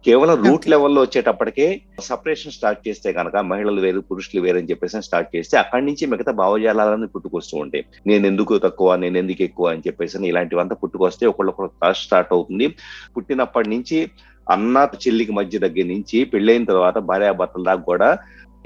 కేవలం 0.05 0.37
రూట్ 0.45 0.69
లెవెల్లో 0.73 1.01
వచ్చేటప్పటికే 1.03 1.67
సపరేషన్ 2.09 2.55
స్టార్ట్ 2.57 2.89
చేస్తే 2.89 3.13
కనుక 3.13 3.37
మహిళలు 3.53 3.81
వేరు 3.85 4.01
పురుషులు 4.11 4.41
వేరు 4.45 4.59
అని 4.59 4.71
చెప్పేసి 4.71 5.01
స్టార్ట్ 5.07 5.31
చేస్తే 5.37 5.55
అక్కడి 5.63 5.85
నుంచి 5.87 6.07
మిగతా 6.13 6.33
భావజాలాలను 6.43 7.09
పుట్టుకొస్తూ 7.15 7.57
ఉంటాయి. 7.59 7.85
నేను 8.07 8.27
ఎందుకు 8.27 8.59
తక్కువ 8.59 8.97
నేను 8.97 9.19
ఎందుకు 9.19 9.43
ఎక్కువ 9.43 9.69
అని 9.69 9.85
చెప్పేసి 9.87 10.29
ఇలాంటివంతా 10.29 10.77
పుట్టుకొస్తే 10.83 11.27
ఒకళ్ళొకరు 11.27 11.71
క్లాస్ 11.79 12.05
స్టార్ట్ 12.07 12.33
అవుతుంది. 12.33 12.69
పుట్టినప్పటి 13.17 13.71
నుంచి 13.71 13.99
అన్న 14.47 14.89
చెల్లికి 15.03 15.33
మధ్య 15.33 15.59
దగ్గర 15.59 15.87
నుంచి 15.87 16.25
పెళ్ళైన 16.25 16.65
తర్వాత 16.65 16.99
భార్యాభర్తల 16.99 17.63
దాకా 17.63 17.83
కూడా 17.83 18.09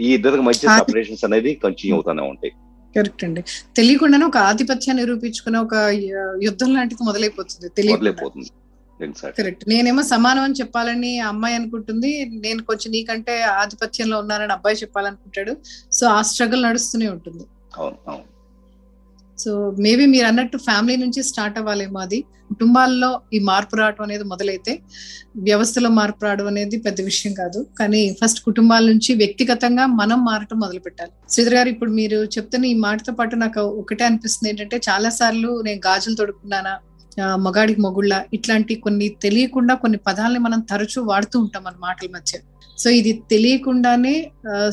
ఈ 0.01 0.15
ఇద్దరికి 0.15 0.43
మధ్య 0.43 0.69
సపరేషన్స్ 0.69 1.25
అనేది 1.25 1.55
కంటిన్యూ 1.65 1.95
అవుతూనే 1.97 2.23
ఉంటాయి. 2.23 2.53
కరెక్ట్ 2.97 3.25
అండి. 3.25 3.43
తెలియకుండానే 3.77 4.25
ఒక 4.25 4.39
ఆధిపత్యాన్ని 4.51 5.05
నిరూపించుకునే 5.05 5.59
ఒక 5.59 5.75
యుద్ధం 6.43 6.75
లాంటిది 6.75 7.05
మొదలైపోతుంది. 7.05 7.69
తెలియకపోతుంది 7.69 8.51
కరెక్ట్ 9.39 9.69
నేనేమో 9.69 10.03
సమానం 10.03 10.43
అని 10.43 10.55
చెప్పాలని 10.55 11.13
అమ్మాయి 11.21 11.55
అనుకుంటుంది. 11.55 12.11
నేను 12.25 12.63
కొంచెం 12.63 12.91
నీకంటే 12.93 13.43
ఆధిపత్యంలో 13.43 14.19
ఉన్నానని 14.19 14.53
అబ్బాయి 14.53 14.77
చెప్పాలనుకుంటాడు. 14.77 15.57
సో 15.93 16.07
ఆ 16.07 16.23
స్ట్రగుల్ 16.23 16.63
నడుస్తూనే 16.63 17.09
ఉంటుంది. 17.09 17.45
సో 19.41 19.51
మేబీ 19.85 20.05
మీరు 20.15 20.27
అన్నట్టు 20.31 20.57
ఫ్యామిలీ 20.67 20.97
నుంచి 21.05 21.21
స్టార్ట్ 21.31 21.57
అవ్వాలేమో 21.61 21.99
అది. 22.07 22.19
కుటుంబాల్లో 22.51 23.09
ఈ 23.37 23.39
మార్పు 23.49 23.75
రావడం 23.81 24.05
అనేది 24.07 24.25
మొదలైతే 24.33 24.73
వ్యవస్థలో 25.49 25.91
మార్పు 25.99 26.25
రావడం 26.27 26.47
అనేది 26.53 26.77
పెద్ద 26.87 27.01
విషయం 27.11 27.33
కాదు. 27.41 27.61
కానీ 27.81 28.01
ఫస్ట్ 28.21 28.41
కుటుంబాల 28.49 28.85
నుంచి 28.93 29.11
వ్యక్తిగతంగా 29.23 29.85
మనం 30.01 30.19
మారటం 30.31 30.59
మొదలు 30.65 30.81
పెట్టాలి 30.87 31.13
శ్రీధర్ 31.35 31.57
గారు 31.59 31.71
ఇప్పుడు 31.75 31.93
మీరు 32.01 32.19
చెప్తున్న 32.37 32.67
ఈ 32.73 32.77
మాటతో 32.87 33.15
పాటు 33.19 33.37
నాకు 33.45 33.63
ఒకటే 33.83 34.05
అనిపిస్తుంది 34.09 34.51
ఏంటంటే 34.53 34.79
చాలా 34.89 35.11
సార్లు 35.19 35.53
నేను 35.69 35.81
గాజులు 35.89 36.19
తొడుక్కున్నానా 36.21 36.75
మగాడికి 37.47 37.81
మొగుళ్ళ 37.87 38.15
ఇట్లాంటి 38.37 38.75
కొన్ని 38.85 39.07
తెలియకుండా 39.25 39.75
కొన్ని 39.83 39.99
పదాలని 40.09 40.41
మనం 40.47 40.61
తరచూ 40.71 41.01
వాడుతూ 41.11 41.37
ఉంటాం 41.45 41.63
మన 41.67 41.77
మాటల 41.87 42.09
మధ్య. 42.17 42.35
సో 42.79 42.89
ఇది 42.99 43.13
తెలియకుండానే 43.33 44.15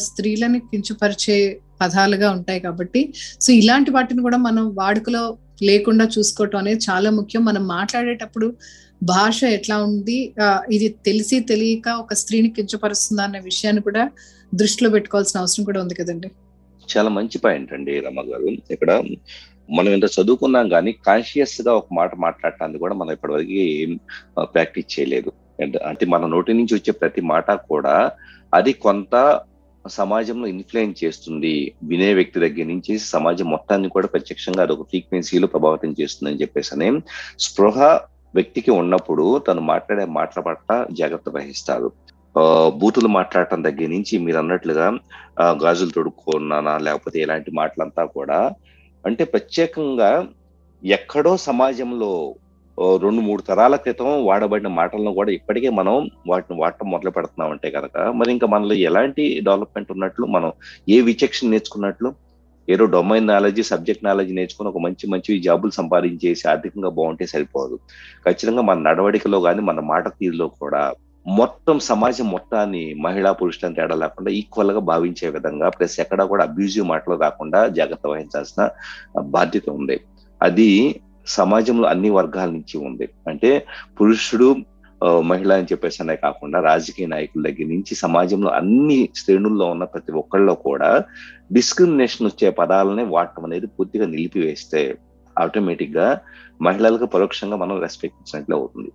స్త్రీలని 0.08 0.60
కించుపరిచే 0.70 1.38
పదాలుగా 1.82 2.28
ఉంటాయి 2.38 2.62
కాబట్టి. 2.68 3.02
సో 3.44 3.50
ఇలాంటి 3.62 3.92
వాటిని 3.98 4.22
కూడా 4.28 4.40
మనం 4.48 4.66
వాడుకలో 4.82 5.24
లేకుండా 5.70 6.06
చూసుకోవటం 6.16 6.60
అనేది 6.62 6.82
చాలా 6.90 7.10
ముఖ్యం. 7.20 7.42
మనం 7.50 7.64
మాట్లాడేటప్పుడు 7.76 8.50
భాష 9.12 9.40
ఎట్లా 9.58 9.76
ఉంది 9.88 10.18
ఇది 10.76 10.88
తెలిసి 11.08 11.38
తెలియక 11.52 11.88
ఒక 12.04 12.14
స్త్రీని 12.22 12.50
కించపరుస్తుందా 12.58 13.24
అనే 13.30 13.40
విషయాన్ని 13.50 13.82
కూడా 13.88 14.04
దృష్టిలో 14.62 14.90
పెట్టుకోవాల్సిన 14.96 15.42
అవసరం 15.44 15.66
కూడా 15.70 15.80
ఉంది 15.84 15.96
కదండి. 16.00 16.30
చాలా 16.94 17.10
మంచి 17.18 17.38
పాయింట్ 17.46 17.74
అండి 17.78 17.94
రమ 18.06 18.22
గారు. 18.30 18.50
ఇక్కడ 18.76 18.92
మనం 19.78 19.90
ఇంత 19.96 20.08
చదువుకున్నాం 20.16 20.68
కానీ 20.74 20.92
కాన్షియస్గా 21.08 21.72
ఒక 21.80 21.88
మాట 22.00 22.12
మాట్లాడటానికి 22.26 22.82
కూడా 22.84 22.96
మనం 23.00 23.12
ఇప్పటివరకు 23.18 23.58
ప్రాక్టీస్ 24.54 24.94
చేయలేదు. 24.94 25.32
అంటే 25.90 26.06
మన 26.14 26.26
నోటి 26.34 26.52
నుంచి 26.60 26.74
వచ్చే 26.78 26.92
ప్రతి 27.02 27.22
మాట 27.34 27.52
కూడా 27.72 27.96
అది 28.58 28.72
కొంత 28.86 29.16
సమాజంలో 29.88 30.48
ఇన్ఫ్లుయెన్స్ 30.48 31.04
చేస్తుంది. 31.04 31.74
వినే 31.84 32.14
వ్యక్తి 32.14 32.40
దగ్గర 32.40 32.66
నుంచి 32.66 33.00
సమాజం 33.00 33.50
మొత్తాన్ని 33.50 33.90
కూడా 33.90 34.08
ప్రత్యక్షంగా 34.08 34.64
అదొక 34.64 34.82
ఫ్రీక్వెన్సీలో 34.82 35.48
ప్రభావితం 35.48 35.96
చేస్తుందని 36.02 36.42
చెప్పేసి 36.42 37.02
స్పృహ 37.40 37.80
వ్యక్తికి 38.36 38.72
ఉన్నప్పుడు 38.72 39.40
తను 39.48 39.62
మాట్లాడే 39.62 40.06
మాటల 40.06 40.40
పట్ల 40.42 40.86
జాగ్రత్త 40.92 41.30
వహిస్తారు 41.30 41.92
బూతులు 42.78 43.08
మాట్లాడటం 43.08 43.64
దగ్గర 43.64 43.88
నుంచి 43.88 44.18
మీరు 44.18 44.38
అన్నట్లుగా 44.38 44.88
గాజులు 45.64 45.90
తొడుక్కున్నానా 45.90 46.78
లేకపోతే 46.78 47.20
ఇలాంటి 47.22 47.52
మాటలంతా 47.52 48.06
కూడా 48.06 48.40
అంటే 49.06 49.24
ప్రత్యేకంగా 49.24 50.28
ఎక్కడో 50.84 51.38
సమాజంలో 51.38 52.12
రెండు 52.78 53.22
మూడు 53.22 53.42
తరాల 53.42 53.76
క్రితం 53.76 54.10
వాడబడిన 54.26 54.68
మాటలను 54.68 55.12
కూడా 55.14 55.32
ఇప్పటికే 55.32 55.70
మనం 55.70 55.96
వాటిని 56.28 56.60
వాడటం 56.60 56.92
మొదలు 56.92 57.10
పెడుతున్నాం 57.10 57.52
అంటే 57.52 57.70
కనుక 57.72 57.98
మరి 58.20 58.32
ఇంకా 58.32 58.48
మనలో 58.48 58.74
ఎలాంటి 58.90 59.42
డెవలప్మెంట్ 59.48 59.92
ఉన్నట్లు 59.92 60.26
మనం 60.28 60.52
ఏ 60.90 61.02
విచక్షణ 61.02 61.50
నేర్చుకున్నట్లు 61.50 62.10
ఏదో 62.68 62.86
డొమైన్ 62.86 63.28
నాలెడ్జ్ 63.28 63.62
సబ్జెక్ట్ 63.64 64.06
నాలెడ్జ్ 64.06 64.32
నేర్చుకుని 64.34 64.70
ఒక 64.70 64.78
మంచి 64.78 65.06
మంచి 65.08 65.40
జాబులు 65.40 65.72
సంపాదించేసి 65.72 66.44
ఆర్థికంగా 66.48 66.90
బాగుంటే 66.90 67.26
సరిపోదు. 67.26 67.76
ఖచ్చితంగా 68.26 68.62
మన 68.62 68.80
నడవడికలో 68.80 69.42
కానీ 69.42 69.62
మన 69.62 69.80
మాట 69.80 70.08
తీరులో 70.08 70.48
కూడా 70.48 70.82
మొత్తం 71.26 71.80
సమాజం 71.80 72.28
మొత్తాన్ని 72.32 72.94
మహిళా 73.06 73.32
పురుషులను 73.32 73.76
తేడా 73.76 73.96
లేకుండా 73.96 74.32
ఈక్వల్గా 74.32 74.80
భావించే 74.92 75.30
విధంగా 75.30 75.70
ప్లస్ 75.70 76.00
ఎక్కడ 76.00 76.22
కూడా 76.24 76.44
అబ్యూజివ్ 76.44 76.88
మాటలు 76.88 77.16
రాకుండా 77.16 77.68
జాగ్రత్త 77.68 78.08
వహించాల్సిన 78.08 78.62
బాధ్యత 79.36 79.70
ఉంది. 79.70 79.98
అది 80.42 80.70
సమాజంలో 81.36 81.88
అన్ని 81.94 82.10
వర్గాల 82.18 82.50
నుంచి 82.58 82.76
ఉంది. 82.88 83.08
అంటే 83.32 83.52
పురుషుడు 84.00 84.48
మహిళ 85.32 85.52
అని 85.60 85.70
చెప్పేసి 85.72 85.98
అనే 86.04 86.16
కాకుండా 86.24 86.58
రాజకీయ 86.68 87.08
నాయకుల 87.14 87.42
దగ్గర 87.48 87.68
నుంచి 87.74 87.94
సమాజంలో 88.04 88.50
అన్ని 88.60 88.98
శ్రేణుల్లో 89.20 89.66
ఉన్న 89.74 89.86
ప్రతి 89.94 90.12
ఒక్కళ్ళలో 90.22 90.56
కూడా 90.68 90.90
డిస్క్రిమినేషన్ 91.58 92.28
వచ్చే 92.30 92.50
పదాలనే 92.62 93.04
వాడటం 93.16 93.46
అనేది 93.48 93.68
పూర్తిగా 93.76 94.06
నిలిపివేస్తే 94.14 94.82
ఆటోమేటిక్గా 95.36 96.08
మహిళలకు 96.68 97.08
పరోక్షంగా 97.16 97.58
మనం 97.64 97.76
రెస్పెక్ట్ 97.86 98.18
ఇచ్చినట్లు 98.22 98.56
అవుతుంది. 98.60 98.92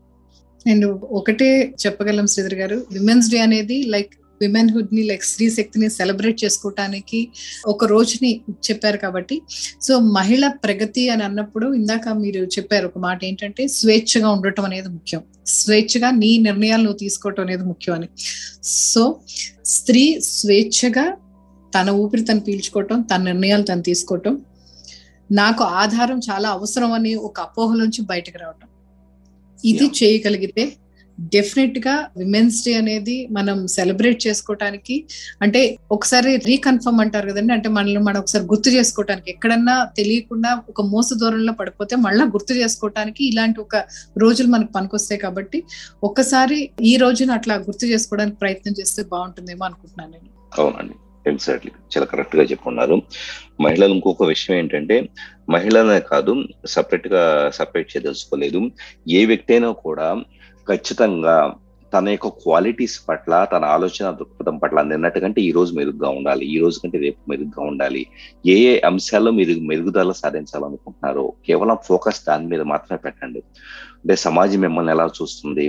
అండ్ 0.67 0.87
ఒకటే 1.19 1.51
చెప్పగలం 1.85 2.27
శ్రీధర్ 2.33 2.59
గారు 2.63 2.79
విమెన్స్ 2.97 3.31
డే 3.35 3.39
అనేది 3.47 3.79
లైక్ 3.95 4.13
విమెన్ 4.43 4.71
హుడ్ని 4.75 5.03
లైక్ 5.11 5.25
స్త్రీ 5.31 5.47
శక్తిని 5.57 5.89
సెలబ్రేట్ 5.99 6.39
చేసుకోవటానికి 6.45 7.21
ఒక 7.73 7.85
రోజుని 7.95 8.31
చెప్పారు 8.69 8.99
కాబట్టి. 9.05 9.37
సో 9.87 9.93
మహిళ 10.19 10.45
ప్రగతి 10.65 11.05
అని 11.15 11.25
అన్నప్పుడు 11.29 11.69
ఇందాక 11.81 12.15
మీరు 12.23 12.43
చెప్పారు 12.57 12.87
ఒక 12.91 13.01
మాట 13.07 13.21
ఏంటంటే 13.31 13.65
స్వేచ్ఛగా 13.79 14.31
ఉండటం 14.37 14.67
అనేది 14.71 14.91
ముఖ్యం. 14.97 15.23
స్వేచ్ఛగా 15.59 16.11
నీ 16.23 16.31
నిర్ణయాలు 16.49 16.83
నువ్వు 16.87 17.01
తీసుకోవటం 17.05 17.45
అనేది 17.47 17.65
ముఖ్యం 17.73 17.95
అని. 17.99 18.09
సో 18.93 19.05
స్త్రీ 19.77 20.05
స్వేచ్ఛగా 20.37 21.07
తన 21.73 21.91
ఊపిరి 22.03 22.25
తను 22.29 22.43
పీల్చుకోవటం 22.47 22.99
తన 23.11 23.21
నిర్ణయాలు 23.31 23.65
తను 23.69 23.83
తీసుకోవటం 23.91 24.35
నాకు 25.31 25.63
ఆధారం 25.83 26.19
చాలా 26.29 26.49
అవసరం 26.57 26.91
అని 26.97 27.13
ఒక 27.29 27.37
అపోహలోంచి 27.47 28.01
బయటకు 28.11 28.39
రావటం. 28.43 28.69
ఇది 29.65 29.87
చేయగలిగితే 29.99 30.65
డెఫినెట్గా 31.35 31.95
విమెన్స్ 32.17 32.65
డే 32.67 32.73
అనేది 32.75 33.27
మనం 33.31 33.67
సెలబ్రేట్ 33.67 34.27
చేసుకోవటానికి 34.27 35.05
అంటే 35.45 35.61
ఒకసారి 35.91 36.37
రీకన్ఫర్మ్ 36.37 37.01
అంటారు 37.01 37.29
కదండి 37.31 37.53
అంటే 37.53 37.69
మనల్ని 37.69 37.99
మనం 37.99 38.19
ఒకసారి 38.21 38.45
గుర్తు 38.45 38.71
చేసుకోవటానికి. 38.71 39.31
ఎక్కడన్నా 39.31 39.77
తెలియకుండా 39.99 40.53
ఒక 40.69 40.83
మోస 40.95 41.09
దూరంలో 41.15 41.53
పడిపోతే 41.53 41.97
మళ్ళీ 41.97 42.25
గుర్తు 42.25 42.55
చేసుకోవటానికి 42.55 43.25
ఇలాంటి 43.25 43.61
ఒక 43.61 43.77
రోజులు 44.19 44.49
మనకు 44.49 44.73
పనికొస్తాయి 44.73 45.21
కాబట్టి 45.21 45.61
ఒక్కసారి 46.05 46.71
ఈ 46.83 46.97
రోజున 46.97 47.33
అట్లా 47.33 47.55
గుర్తు 47.55 47.87
చేసుకోవడానికి 47.87 48.37
ప్రయత్నం 48.37 48.75
చేస్తే 48.81 49.03
బాగుంటుందేమో 49.03 49.65
అనుకుంటున్నాను 49.65 50.13
నేను. 50.13 50.29
అవునండి. 50.59 50.95
ఎగ్జాక్ట్లీ 51.27 51.71
చాలా 51.93 52.07
కరెక్ట్గా 52.07 52.43
చెప్పుకున్నారు. 52.43 53.03
మహిళలు 53.61 53.93
ఇంకొక 53.93 54.25
విషయం 54.25 54.57
ఏంటంటే 54.59 55.09
మహిళలనే 55.51 56.01
కాదు 56.01 56.33
సపరేట్గా 56.67 57.51
సపరేట్ 57.59 57.97
చేయదలుచుకోలేదు. 57.97 58.61
ఏ 59.09 59.25
వ్యక్తి 59.25 59.53
అయినా 59.55 59.71
కూడా 59.71 60.09
ఖచ్చితంగా 60.69 61.55
తన 61.93 62.09
యొక్క 62.09 62.29
క్వాలిటీస్ 62.29 63.09
పట్ల 63.09 63.45
తన 63.53 63.65
ఆలోచన 63.65 64.11
దృక్పథం 64.11 64.59
పట్ల 64.59 64.83
నిన్నటికంటే 64.83 65.41
ఈ 65.43 65.53
రోజు 65.53 65.73
మెరుగ్గా 65.75 66.09
ఉండాలి. 66.09 66.45
ఈ 66.47 66.59
రోజు 66.59 66.81
కంటే 66.83 66.99
రేపు 66.99 67.31
మెరుగ్గా 67.31 67.63
ఉండాలి. 67.67 68.07
ఏ 68.47 68.55
ఏ 68.55 68.81
అంశాల్లో 68.81 69.31
మీరు 69.31 69.61
మెరుగుదల 69.61 70.13
సాధించాలనుకుంటున్నారో 70.13 71.33
కేవలం 71.47 71.79
ఫోకస్ 71.87 72.27
దాని 72.29 72.47
మీద 72.47 72.61
మాత్రమే 72.63 72.99
పెట్టండి. 72.99 73.43
అంటే 74.03 74.17
సమాజం 74.17 74.61
మిమ్మల్ని 74.61 74.93
ఎలా 74.93 75.07
చూస్తుంది? 75.07 75.67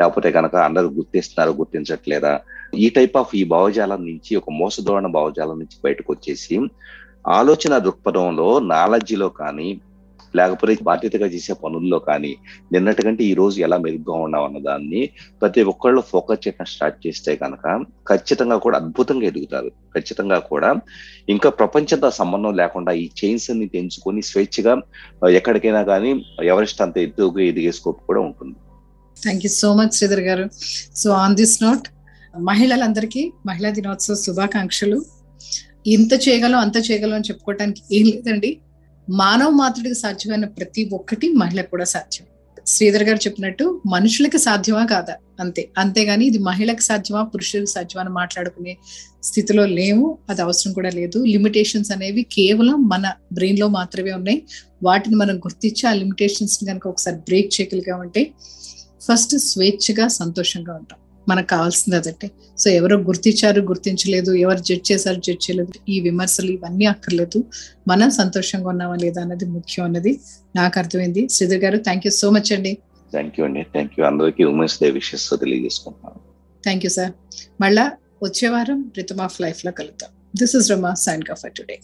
లేకపోతే 0.00 0.30
కనుక 0.30 0.56
అందరూ 0.56 0.88
గుర్తిస్తున్నారు 0.88 1.50
గుర్తించట్లేదా? 1.50 2.40
ఈ 2.74 2.88
టైప్ 2.88 3.16
ఆఫ్ 3.16 3.34
ఈ 3.34 3.44
భావజాలం 3.44 4.06
నుంచి 4.06 4.36
ఒక 4.36 4.50
మోసధోరణ 4.50 5.06
భావజాలం 5.06 5.58
నుంచి 5.58 5.76
బయటకు 5.84 6.12
వచ్చేసి 6.12 6.56
ఆలోచన 7.28 7.78
దృక్పథంలో 7.78 8.58
నాలెడ్జిలో 8.58 9.28
కానీ 9.28 9.80
లేకపోతే 10.34 10.72
బాధ్యతగా 10.90 11.26
చేసే 11.26 11.52
పనుల్లో 11.52 11.98
కానీ 11.98 12.32
నిన్నటికంటే 12.72 13.24
ఈ 13.24 13.34
రోజు 13.34 13.60
ఎలా 13.66 13.78
మెరుగ్గా 13.84 14.16
ఉన్నాం 14.26 14.44
అన్న 14.44 14.58
దాన్ని 14.58 15.02
ప్రతి 15.40 15.62
ఒక్కళ్ళు 15.72 16.00
ఫోకస్ 16.12 16.42
చేయడం 16.46 16.68
స్టార్ట్ 16.74 16.98
చేస్తే 17.06 17.36
కనుక 17.36 17.64
ఖచ్చితంగా 18.10 18.56
కూడా 18.56 18.76
అద్భుతంగా 18.82 19.26
ఎదుగుతారు. 19.26 19.68
ఖచ్చితంగా 19.96 20.38
కూడా 20.38 20.70
ఇంకా 21.28 21.50
ప్రపంచంతో 21.50 22.10
సంబంధం 22.10 22.54
లేకుండా 22.56 22.92
ఈ 22.92 23.10
చైన్స్ 23.20 23.50
అన్ని 23.50 23.66
తెంచుకొని 23.66 24.22
స్వేచ్ఛగా 24.22 24.74
ఎక్కడికైనా 25.40 25.82
కానీ 25.82 26.12
ఎవరెస్ట్ 26.52 26.82
అంత 26.82 26.98
ఎత్తుగా 26.98 27.42
ఎదిగే 27.42 27.72
స్కోప్ 27.80 28.00
కూడా 28.06 28.20
ఉంటుంది. 28.20 28.56
Thank 29.22 29.44
you 29.46 29.50
so 29.62 29.74
much 29.74 29.92
Sridhar 29.92 30.20
గారు. 30.20 30.46
సో 30.96 31.10
ఆన్ 31.10 31.36
దిస్ 31.36 31.62
నోట్ 31.62 31.86
మహిళలందరికీ 32.50 33.32
మహిళా 33.46 33.70
దినోత్సవ 33.70 34.14
శుభాకాంక్షలు. 34.14 34.98
ఇంత 35.86 36.12
చేయగలం 36.24 36.58
అంత 36.58 36.76
చేయగలం 36.90 37.14
అని 37.14 37.28
చెప్పుకోవటానికి 37.28 37.82
ఏం 37.96 38.06
లేదండి. 38.06 38.50
మానవ 39.10 39.50
మాతృడికి 39.50 39.94
సాధ్యమైన 39.94 40.44
ప్రతి 40.44 40.90
ఒక్కటి 40.92 41.32
మహిళకు 41.32 41.70
కూడా 41.70 41.84
సాధ్యం. 41.84 42.26
శ్రీధర్ 42.66 43.02
గారు 43.02 43.16
చెప్పినట్టు 43.16 43.80
మనుషులకి 43.86 44.38
సాధ్యమా 44.38 44.86
కాదా? 44.86 45.16
అంతే. 45.40 45.68
అంతేగాని 45.78 46.26
ఇది 46.26 46.38
మహిళకి 46.38 46.82
సాధ్యమా 46.82 47.22
పురుషులకు 47.22 47.66
సాధ్యమా 47.66 48.04
అని 48.04 48.10
మాట్లాడుకునే 48.10 48.76
స్థితిలో 49.22 49.66
లేవు 49.66 50.18
అది 50.30 50.42
అవసరం 50.42 50.72
కూడా 50.72 50.90
లేదు. 50.90 51.24
లిమిటేషన్స్ 51.24 51.90
అనేవి 51.90 52.22
కేవలం 52.22 52.88
మన 52.88 53.12
బ్రెయిన్లో 53.32 53.68
మాత్రమే 53.68 54.12
ఉన్నాయి. 54.12 54.42
వాటిని 54.82 55.16
మనం 55.16 55.38
గుర్తించి 55.38 55.88
ఆ 55.88 55.92
లిమిటేషన్స్ 55.92 56.64
కనుక 56.64 56.86
ఒకసారి 56.86 57.16
బ్రేక్ 57.16 57.60
చేయగలిగామంటే 57.60 58.32
ఫస్ట్ 59.02 59.38
స్వేచ్ఛగా 59.38 60.08
సంతోషంగా 60.08 60.74
ఉంటాం. 60.74 60.98
మనకు 61.28 61.46
కావాల్సింది 61.46 61.96
అదంటే. 61.96 62.30
సో 62.58 62.70
ఎవరో 62.70 62.96
గుర్తించారు 62.98 63.60
గుర్తించలేదు 63.60 64.32
ఎవరు 64.34 64.58
జడ్జ్ 64.58 64.92
చేశారు 64.92 65.20
జడ్జ్ 65.20 65.50
చేయలేదు 65.50 65.72
ఈ 65.88 66.00
విమర్శలు 66.00 66.50
ఇవన్నీ 66.50 66.84
అక్కర్లేదు. 66.84 67.44
మనం 67.88 68.10
సంతోషంగా 68.10 68.68
ఉన్నామా 68.68 68.96
లేదా 68.96 69.22
అన్నది 69.22 69.44
ముఖ్యం 69.44 69.84
అన్నది 69.84 70.20
నాకు 70.56 70.78
అర్థమైంది. 70.78 71.28
శ్రీధర్ 71.28 71.58
గారు 71.58 71.78
థ్యాంక్ 71.78 72.06
యూ 72.06 72.12
సో 72.12 72.30
మచ్ 72.30 72.52
అండి. 72.52 72.78
థ్యాంక్ 73.12 73.34
యూ 73.40 73.44
అండి. 73.46 73.62
థ్యాంక్ 73.62 73.92
యూ 73.98 74.04
అందరికీ 74.06 74.44
ఉమెన్స్ 74.44 74.78
డే 74.82 74.90
విషెస్ 74.90 75.26
తెలియజేసుకుంటున్నాను. 75.40 76.20
థ్యాంక్ 76.64 76.84
యూ 76.84 76.90
సార్ 76.90 77.12
మళ్ళా 77.60 77.92
వచ్చే 78.22 78.48
వారం 78.48 78.78
రిథమ్ 78.96 79.20
ఆఫ్ 79.20 79.40
లైఫ్లో 79.40 79.72
కలుద్దాం 79.72 80.10
దిస్ 80.36 80.56
ఇస్ 80.56 80.70
రమా 80.70 80.94
సైన్ 80.94 81.22
కఫర్ 81.22 81.52
టుడే 81.52 81.76